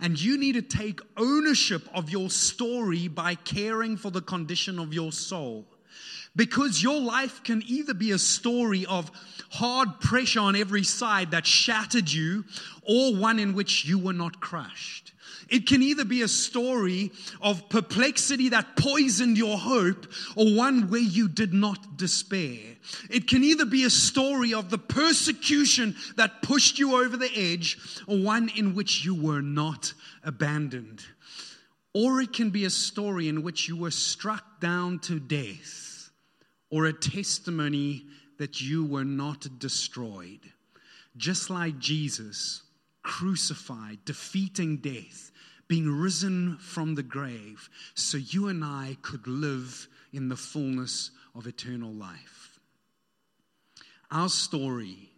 And 0.00 0.20
you 0.20 0.38
need 0.38 0.52
to 0.52 0.62
take 0.62 1.00
ownership 1.16 1.88
of 1.94 2.10
your 2.10 2.30
story 2.30 3.08
by 3.08 3.34
caring 3.34 3.96
for 3.96 4.10
the 4.10 4.20
condition 4.20 4.78
of 4.78 4.92
your 4.92 5.12
soul. 5.12 5.66
Because 6.34 6.82
your 6.82 7.00
life 7.00 7.42
can 7.42 7.62
either 7.66 7.94
be 7.94 8.10
a 8.10 8.18
story 8.18 8.84
of 8.86 9.10
hard 9.50 10.00
pressure 10.00 10.40
on 10.40 10.54
every 10.54 10.84
side 10.84 11.30
that 11.30 11.46
shattered 11.46 12.12
you, 12.12 12.44
or 12.82 13.16
one 13.16 13.38
in 13.38 13.54
which 13.54 13.86
you 13.86 13.98
were 13.98 14.12
not 14.12 14.40
crushed. 14.40 15.12
It 15.48 15.66
can 15.66 15.82
either 15.82 16.04
be 16.04 16.22
a 16.22 16.28
story 16.28 17.12
of 17.40 17.68
perplexity 17.68 18.48
that 18.48 18.76
poisoned 18.76 19.38
your 19.38 19.56
hope 19.56 20.06
or 20.34 20.54
one 20.54 20.90
where 20.90 21.00
you 21.00 21.28
did 21.28 21.52
not 21.52 21.96
despair. 21.96 22.58
It 23.10 23.28
can 23.28 23.44
either 23.44 23.64
be 23.64 23.84
a 23.84 23.90
story 23.90 24.54
of 24.54 24.70
the 24.70 24.78
persecution 24.78 25.94
that 26.16 26.42
pushed 26.42 26.78
you 26.78 26.96
over 26.96 27.16
the 27.16 27.30
edge 27.36 27.78
or 28.08 28.18
one 28.18 28.50
in 28.56 28.74
which 28.74 29.04
you 29.04 29.14
were 29.14 29.42
not 29.42 29.92
abandoned. 30.24 31.04
Or 31.94 32.20
it 32.20 32.32
can 32.32 32.50
be 32.50 32.64
a 32.64 32.70
story 32.70 33.28
in 33.28 33.42
which 33.42 33.68
you 33.68 33.76
were 33.76 33.92
struck 33.92 34.60
down 34.60 34.98
to 35.00 35.20
death 35.20 36.10
or 36.70 36.86
a 36.86 36.92
testimony 36.92 38.06
that 38.38 38.60
you 38.60 38.84
were 38.84 39.04
not 39.04 39.46
destroyed. 39.58 40.40
Just 41.16 41.48
like 41.48 41.78
Jesus, 41.78 42.62
crucified, 43.16 43.98
defeating 44.04 44.76
death, 44.76 45.30
being 45.68 45.90
risen 45.90 46.58
from 46.58 46.94
the 46.94 47.02
grave, 47.02 47.70
so 47.94 48.18
you 48.18 48.48
and 48.48 48.62
I 48.62 48.98
could 49.00 49.26
live 49.26 49.88
in 50.12 50.28
the 50.28 50.36
fullness 50.36 51.12
of 51.34 51.46
eternal 51.46 51.90
life. 51.90 52.60
Our 54.10 54.28
story 54.28 55.08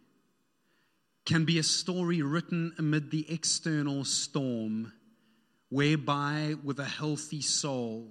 can 1.25 1.43
be 1.43 1.59
a 1.59 1.63
story 1.63 2.21
written 2.21 2.73
amid 2.77 3.11
the 3.11 3.25
external 3.29 4.05
storm, 4.05 4.93
whereby, 5.67 6.55
with 6.63 6.79
a 6.79 6.85
healthy 6.85 7.41
soul, 7.41 8.07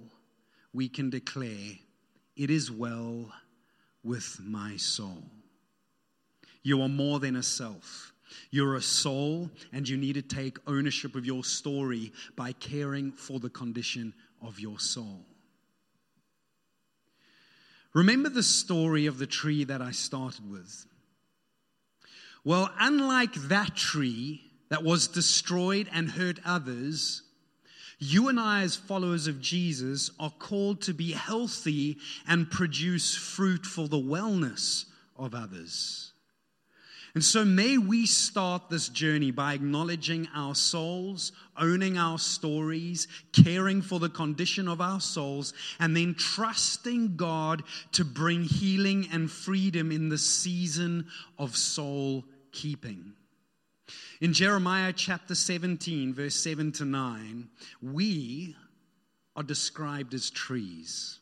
we 0.71 0.87
can 0.87 1.09
declare, 1.09 1.71
It 2.35 2.51
is 2.51 2.69
well 2.69 3.33
with 4.03 4.39
my 4.39 4.77
soul. 4.77 5.23
You 6.61 6.83
are 6.83 6.89
more 6.89 7.19
than 7.19 7.35
a 7.35 7.43
self. 7.43 8.13
You're 8.51 8.75
a 8.75 8.81
soul, 8.81 9.49
and 9.71 9.87
you 9.87 9.97
need 9.97 10.13
to 10.13 10.21
take 10.21 10.57
ownership 10.67 11.15
of 11.15 11.25
your 11.25 11.43
story 11.43 12.11
by 12.35 12.51
caring 12.53 13.11
for 13.11 13.39
the 13.39 13.49
condition 13.49 14.13
of 14.41 14.59
your 14.59 14.79
soul. 14.79 15.25
Remember 17.93 18.29
the 18.29 18.43
story 18.43 19.07
of 19.07 19.17
the 19.17 19.27
tree 19.27 19.63
that 19.63 19.81
I 19.81 19.91
started 19.91 20.49
with? 20.49 20.85
Well, 22.43 22.71
unlike 22.79 23.33
that 23.49 23.75
tree 23.75 24.43
that 24.69 24.83
was 24.83 25.07
destroyed 25.07 25.89
and 25.91 26.11
hurt 26.11 26.39
others, 26.45 27.23
you 27.97 28.29
and 28.29 28.39
I, 28.39 28.61
as 28.61 28.77
followers 28.77 29.27
of 29.27 29.41
Jesus, 29.41 30.09
are 30.19 30.31
called 30.31 30.81
to 30.83 30.93
be 30.93 31.11
healthy 31.11 31.97
and 32.27 32.49
produce 32.49 33.13
fruit 33.13 33.65
for 33.65 33.89
the 33.89 33.97
wellness 33.97 34.85
of 35.17 35.35
others. 35.35 36.08
And 37.15 37.23
so, 37.23 37.43
may 37.43 37.77
we 37.77 38.05
start 38.05 38.69
this 38.69 38.87
journey 38.87 39.31
by 39.31 39.53
acknowledging 39.53 40.27
our 40.35 40.53
souls, 40.53 41.31
owning 41.57 41.97
our 41.97 42.19
stories, 42.19 43.07
caring 43.33 43.81
for 43.81 43.99
the 43.99 44.09
condition 44.09 44.67
of 44.67 44.79
our 44.79 45.01
souls, 45.01 45.53
and 45.79 45.97
then 45.97 46.13
trusting 46.13 47.15
God 47.15 47.63
to 47.93 48.05
bring 48.05 48.43
healing 48.43 49.07
and 49.11 49.29
freedom 49.29 49.91
in 49.91 50.09
the 50.09 50.19
season 50.19 51.07
of 51.39 51.57
soul 51.57 52.25
keeping. 52.51 53.13
In 54.21 54.33
Jeremiah 54.33 54.93
chapter 54.93 55.33
17, 55.33 56.13
verse 56.13 56.35
7 56.35 56.71
to 56.73 56.85
9, 56.85 57.49
we 57.81 58.55
are 59.35 59.43
described 59.43 60.13
as 60.13 60.29
trees. 60.29 61.19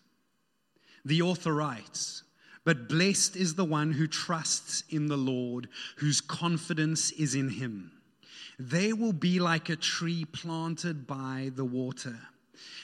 The 1.05 1.21
author 1.21 1.53
writes, 1.53 2.23
but 2.67 2.89
blessed 2.89 3.37
is 3.37 3.55
the 3.55 3.63
one 3.63 3.93
who 3.93 4.07
trusts 4.07 4.83
in 4.89 5.07
the 5.07 5.15
Lord, 5.15 5.69
whose 5.95 6.19
confidence 6.19 7.11
is 7.11 7.33
in 7.33 7.47
him. 7.47 7.93
They 8.59 8.91
will 8.91 9.13
be 9.13 9.39
like 9.39 9.69
a 9.69 9.77
tree 9.77 10.25
planted 10.25 11.07
by 11.07 11.51
the 11.55 11.63
water 11.63 12.19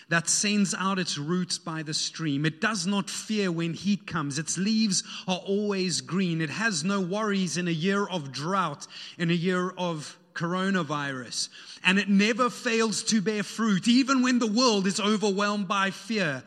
that 0.07 0.29
sends 0.29 0.73
out 0.73 0.99
its 0.99 1.17
roots 1.17 1.57
by 1.57 1.83
the 1.83 1.93
stream. 1.93 2.45
It 2.45 2.61
does 2.61 2.87
not 2.87 3.09
fear 3.09 3.51
when 3.51 3.73
heat 3.73 4.07
comes. 4.07 4.39
Its 4.39 4.57
leaves 4.57 5.03
are 5.27 5.41
always 5.45 5.99
green. 5.99 6.39
It 6.39 6.49
has 6.49 6.85
no 6.85 7.01
worries 7.01 7.57
in 7.57 7.67
a 7.67 7.71
year 7.71 8.07
of 8.07 8.31
drought, 8.31 8.87
in 9.17 9.31
a 9.31 9.33
year 9.33 9.71
of 9.71 10.17
coronavirus. 10.33 11.49
And 11.83 11.99
it 11.99 12.07
never 12.07 12.49
fails 12.49 13.03
to 13.03 13.21
bear 13.21 13.43
fruit, 13.43 13.89
even 13.89 14.21
when 14.21 14.39
the 14.39 14.47
world 14.47 14.87
is 14.87 15.01
overwhelmed 15.01 15.67
by 15.67 15.91
fear. 15.91 16.41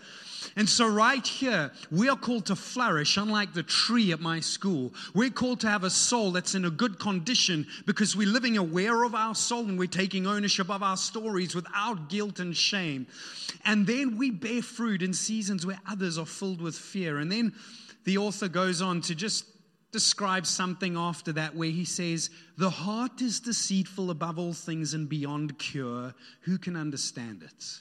And 0.56 0.68
so, 0.68 0.88
right 0.88 1.26
here, 1.26 1.70
we 1.90 2.08
are 2.08 2.16
called 2.16 2.46
to 2.46 2.56
flourish, 2.56 3.16
unlike 3.16 3.52
the 3.52 3.62
tree 3.62 4.12
at 4.12 4.20
my 4.20 4.40
school. 4.40 4.92
We're 5.14 5.30
called 5.30 5.60
to 5.60 5.68
have 5.68 5.84
a 5.84 5.90
soul 5.90 6.30
that's 6.30 6.54
in 6.54 6.64
a 6.64 6.70
good 6.70 6.98
condition 6.98 7.66
because 7.84 8.16
we're 8.16 8.26
living 8.26 8.56
aware 8.56 9.02
of 9.04 9.14
our 9.14 9.34
soul 9.34 9.64
and 9.64 9.78
we're 9.78 9.86
taking 9.86 10.26
ownership 10.26 10.70
of 10.70 10.82
our 10.82 10.96
stories 10.96 11.54
without 11.54 12.08
guilt 12.08 12.40
and 12.40 12.56
shame. 12.56 13.06
And 13.64 13.86
then 13.86 14.16
we 14.16 14.30
bear 14.30 14.62
fruit 14.62 15.02
in 15.02 15.12
seasons 15.12 15.66
where 15.66 15.80
others 15.88 16.18
are 16.18 16.26
filled 16.26 16.60
with 16.60 16.74
fear. 16.74 17.18
And 17.18 17.30
then 17.30 17.52
the 18.04 18.18
author 18.18 18.48
goes 18.48 18.80
on 18.80 19.00
to 19.02 19.14
just 19.14 19.44
describe 19.92 20.46
something 20.46 20.96
after 20.96 21.32
that 21.32 21.54
where 21.54 21.70
he 21.70 21.84
says, 21.84 22.30
The 22.56 22.70
heart 22.70 23.22
is 23.22 23.40
deceitful 23.40 24.10
above 24.10 24.38
all 24.38 24.52
things 24.52 24.94
and 24.94 25.08
beyond 25.08 25.58
cure. 25.58 26.14
Who 26.42 26.58
can 26.58 26.76
understand 26.76 27.42
it? 27.42 27.80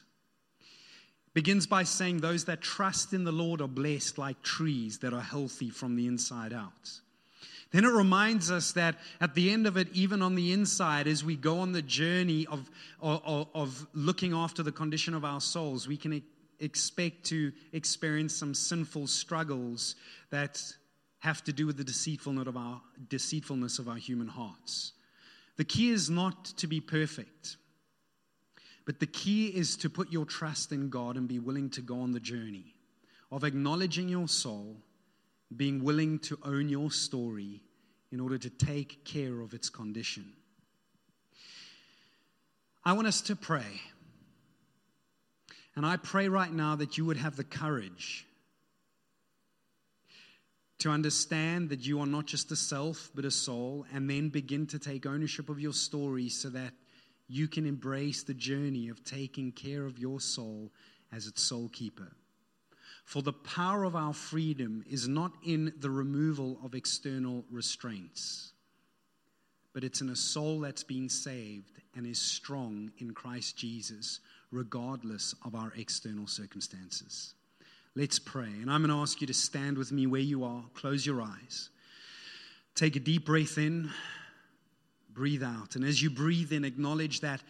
Begins 1.35 1.67
by 1.67 1.83
saying 1.83 2.17
those 2.17 2.45
that 2.45 2.61
trust 2.61 3.13
in 3.13 3.25
the 3.25 3.31
Lord 3.31 3.61
are 3.61 3.67
blessed 3.67 4.17
like 4.17 4.41
trees 4.41 4.99
that 4.99 5.13
are 5.13 5.21
healthy 5.21 5.69
from 5.69 5.97
the 5.97 6.07
inside 6.07 6.53
out. 6.53 7.01
Then 7.71 7.83
it 7.83 7.89
reminds 7.89 8.49
us 8.49 8.71
that 8.71 8.95
at 9.19 9.35
the 9.35 9.51
end 9.51 9.67
of 9.67 9.75
it, 9.75 9.89
even 9.91 10.21
on 10.21 10.35
the 10.35 10.53
inside, 10.53 11.07
as 11.07 11.25
we 11.25 11.35
go 11.35 11.59
on 11.59 11.73
the 11.73 11.81
journey 11.81 12.47
of, 12.47 12.69
of, 13.01 13.47
of 13.53 13.85
looking 13.93 14.33
after 14.33 14.63
the 14.63 14.71
condition 14.71 15.13
of 15.13 15.25
our 15.25 15.41
souls, 15.41 15.89
we 15.89 15.97
can 15.97 16.23
expect 16.61 17.25
to 17.25 17.51
experience 17.73 18.33
some 18.33 18.53
sinful 18.53 19.07
struggles 19.07 19.95
that 20.29 20.61
have 21.19 21.43
to 21.43 21.51
do 21.51 21.67
with 21.67 21.75
the 21.75 21.83
deceitfulness 21.83 22.47
of 22.47 22.55
our, 22.55 22.81
deceitfulness 23.09 23.77
of 23.77 23.89
our 23.89 23.97
human 23.97 24.29
hearts. 24.29 24.93
The 25.57 25.65
key 25.65 25.89
is 25.89 26.09
not 26.09 26.45
to 26.45 26.67
be 26.67 26.79
perfect. 26.79 27.57
But 28.85 28.99
the 28.99 29.07
key 29.07 29.47
is 29.47 29.75
to 29.77 29.89
put 29.89 30.11
your 30.11 30.25
trust 30.25 30.71
in 30.71 30.89
God 30.89 31.17
and 31.17 31.27
be 31.27 31.39
willing 31.39 31.69
to 31.71 31.81
go 31.81 32.01
on 32.01 32.11
the 32.11 32.19
journey 32.19 32.75
of 33.31 33.43
acknowledging 33.43 34.07
your 34.07 34.27
soul, 34.27 34.77
being 35.55 35.83
willing 35.83 36.19
to 36.19 36.37
own 36.43 36.69
your 36.69 36.91
story 36.91 37.61
in 38.11 38.19
order 38.19 38.37
to 38.37 38.49
take 38.49 39.03
care 39.03 39.41
of 39.41 39.53
its 39.53 39.69
condition. 39.69 40.31
I 42.83 42.93
want 42.93 43.07
us 43.07 43.21
to 43.21 43.35
pray. 43.35 43.81
And 45.75 45.85
I 45.85 45.97
pray 45.97 46.29
right 46.29 46.53
now 46.53 46.75
that 46.75 46.97
you 46.97 47.05
would 47.05 47.17
have 47.17 47.35
the 47.35 47.43
courage 47.43 48.25
to 50.79 50.91
understand 50.91 51.69
that 51.69 51.85
you 51.85 51.99
are 51.99 52.05
not 52.05 52.27
just 52.27 52.51
a 52.51 52.55
self, 52.55 53.09
but 53.15 53.25
a 53.25 53.31
soul, 53.31 53.85
and 53.91 54.07
then 54.09 54.29
begin 54.29 54.67
to 54.67 54.77
take 54.77 55.05
ownership 55.05 55.49
of 55.49 55.59
your 55.59 55.73
story 55.73 56.29
so 56.29 56.49
that 56.49 56.73
you 57.27 57.47
can 57.47 57.65
embrace 57.65 58.23
the 58.23 58.33
journey 58.33 58.89
of 58.89 59.03
taking 59.03 59.51
care 59.51 59.85
of 59.85 59.99
your 59.99 60.19
soul 60.19 60.71
as 61.11 61.27
its 61.27 61.41
soul 61.41 61.69
keeper. 61.69 62.11
For 63.05 63.21
the 63.21 63.33
power 63.33 63.83
of 63.83 63.95
our 63.95 64.13
freedom 64.13 64.83
is 64.89 65.07
not 65.07 65.31
in 65.43 65.73
the 65.79 65.89
removal 65.89 66.59
of 66.63 66.73
external 66.73 67.45
restraints, 67.51 68.51
but 69.73 69.83
it's 69.83 70.01
in 70.01 70.09
a 70.09 70.15
soul 70.15 70.59
that's 70.59 70.83
been 70.83 71.09
saved 71.09 71.79
and 71.95 72.05
is 72.07 72.19
strong 72.19 72.91
in 72.97 73.11
Christ 73.11 73.57
Jesus, 73.57 74.19
regardless 74.51 75.35
of 75.45 75.55
our 75.55 75.71
external 75.77 76.27
circumstances. 76.27 77.35
Let's 77.95 78.19
pray. 78.19 78.43
And 78.61 78.69
I'm 78.71 78.81
going 78.81 78.89
to 78.89 79.01
ask 79.01 79.21
you 79.21 79.27
to 79.27 79.33
stand 79.33 79.77
with 79.77 79.91
me 79.91 80.07
where 80.07 80.21
you 80.21 80.43
are, 80.43 80.63
close 80.73 81.05
your 81.05 81.21
eyes, 81.21 81.69
take 82.73 82.95
a 82.95 82.99
deep 82.99 83.25
breath 83.25 83.57
in, 83.57 83.89
breathe 85.15 85.43
out. 85.43 85.75
And 85.75 85.83
as 85.83 86.01
you 86.01 86.09
breathe 86.09 86.51
in, 86.51 86.65
acknowledge 86.65 87.21
that 87.21 87.41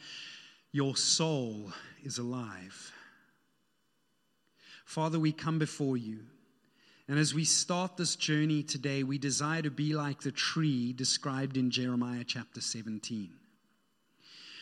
your 0.72 0.96
soul 0.96 1.72
is 2.04 2.18
alive. 2.18 2.94
Father, 4.86 5.20
we 5.20 5.32
come 5.32 5.60
before 5.60 5.98
you. 5.98 6.20
And 7.08 7.20
as 7.20 7.34
we 7.34 7.44
start 7.44 7.98
this 7.98 8.16
journey 8.16 8.64
today, 8.64 9.04
we 9.04 9.18
desire 9.18 9.62
to 9.62 9.70
be 9.70 9.94
like 9.94 10.22
the 10.22 10.32
tree 10.32 10.94
described 10.94 11.58
in 11.58 11.70
Jeremiah 11.70 12.24
chapter 12.26 12.62
17. 12.62 13.30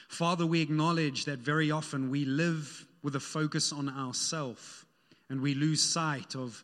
Father, 0.08 0.46
we 0.46 0.62
acknowledge 0.62 1.26
that 1.26 1.40
very 1.40 1.72
often 1.72 2.10
we 2.10 2.26
live 2.26 2.86
with 3.02 3.16
a 3.16 3.20
focus 3.20 3.72
on 3.72 3.90
ourself 3.90 4.86
and 5.30 5.42
we 5.42 5.56
lose 5.56 5.82
sight 5.82 6.36
of 6.36 6.64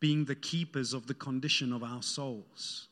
being 0.00 0.24
the 0.24 0.34
keepers 0.34 0.92
of 0.92 1.06
the 1.06 1.14
condition 1.14 1.72
of 1.72 1.82
our 1.82 2.02
souls. 2.02 2.88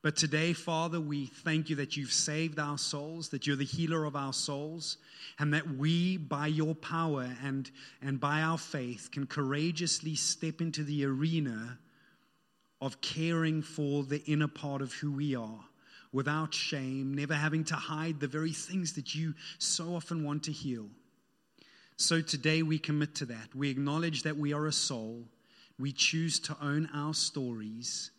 But 0.00 0.16
today, 0.16 0.52
Father, 0.52 1.00
we 1.00 1.26
thank 1.26 1.70
you 1.70 1.76
that 1.76 1.96
you've 1.96 2.12
saved 2.12 2.60
our 2.60 2.78
souls, 2.78 3.30
that 3.30 3.46
you're 3.46 3.56
the 3.56 3.64
healer 3.64 4.04
of 4.04 4.14
our 4.14 4.32
souls, 4.32 4.96
and 5.40 5.52
that 5.54 5.68
we, 5.76 6.16
by 6.16 6.46
your 6.46 6.76
power 6.76 7.28
and, 7.42 7.68
and 8.00 8.20
by 8.20 8.42
our 8.42 8.58
faith, 8.58 9.10
can 9.10 9.26
courageously 9.26 10.14
step 10.14 10.60
into 10.60 10.84
the 10.84 11.04
arena 11.04 11.78
of 12.80 13.00
caring 13.00 13.60
for 13.60 14.04
the 14.04 14.22
inner 14.24 14.46
part 14.46 14.82
of 14.82 14.92
who 14.92 15.10
we 15.10 15.34
are 15.34 15.64
without 16.12 16.54
shame, 16.54 17.12
never 17.12 17.34
having 17.34 17.64
to 17.64 17.74
hide 17.74 18.20
the 18.20 18.28
very 18.28 18.52
things 18.52 18.94
that 18.94 19.14
you 19.14 19.34
so 19.58 19.96
often 19.96 20.24
want 20.24 20.44
to 20.44 20.52
heal. 20.52 20.86
So 21.96 22.20
today 22.20 22.62
we 22.62 22.78
commit 22.78 23.16
to 23.16 23.26
that. 23.26 23.52
We 23.54 23.70
acknowledge 23.70 24.22
that 24.22 24.36
we 24.36 24.52
are 24.52 24.66
a 24.66 24.72
soul. 24.72 25.24
We 25.76 25.92
choose 25.92 26.38
to 26.40 26.56
own 26.62 26.88
our 26.94 27.14
stories 27.14 28.12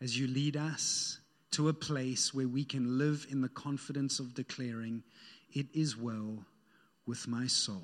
as 0.00 0.18
you 0.18 0.26
lead 0.26 0.56
us 0.56 1.18
to 1.50 1.68
a 1.68 1.72
place 1.72 2.32
where 2.32 2.48
we 2.48 2.64
can 2.64 2.98
live 2.98 3.26
in 3.30 3.40
the 3.40 3.48
confidence 3.48 4.20
of 4.20 4.34
declaring, 4.34 5.02
It 5.52 5.66
is 5.74 5.96
well 5.96 6.44
with 7.06 7.26
my 7.26 7.46
soul. 7.46 7.82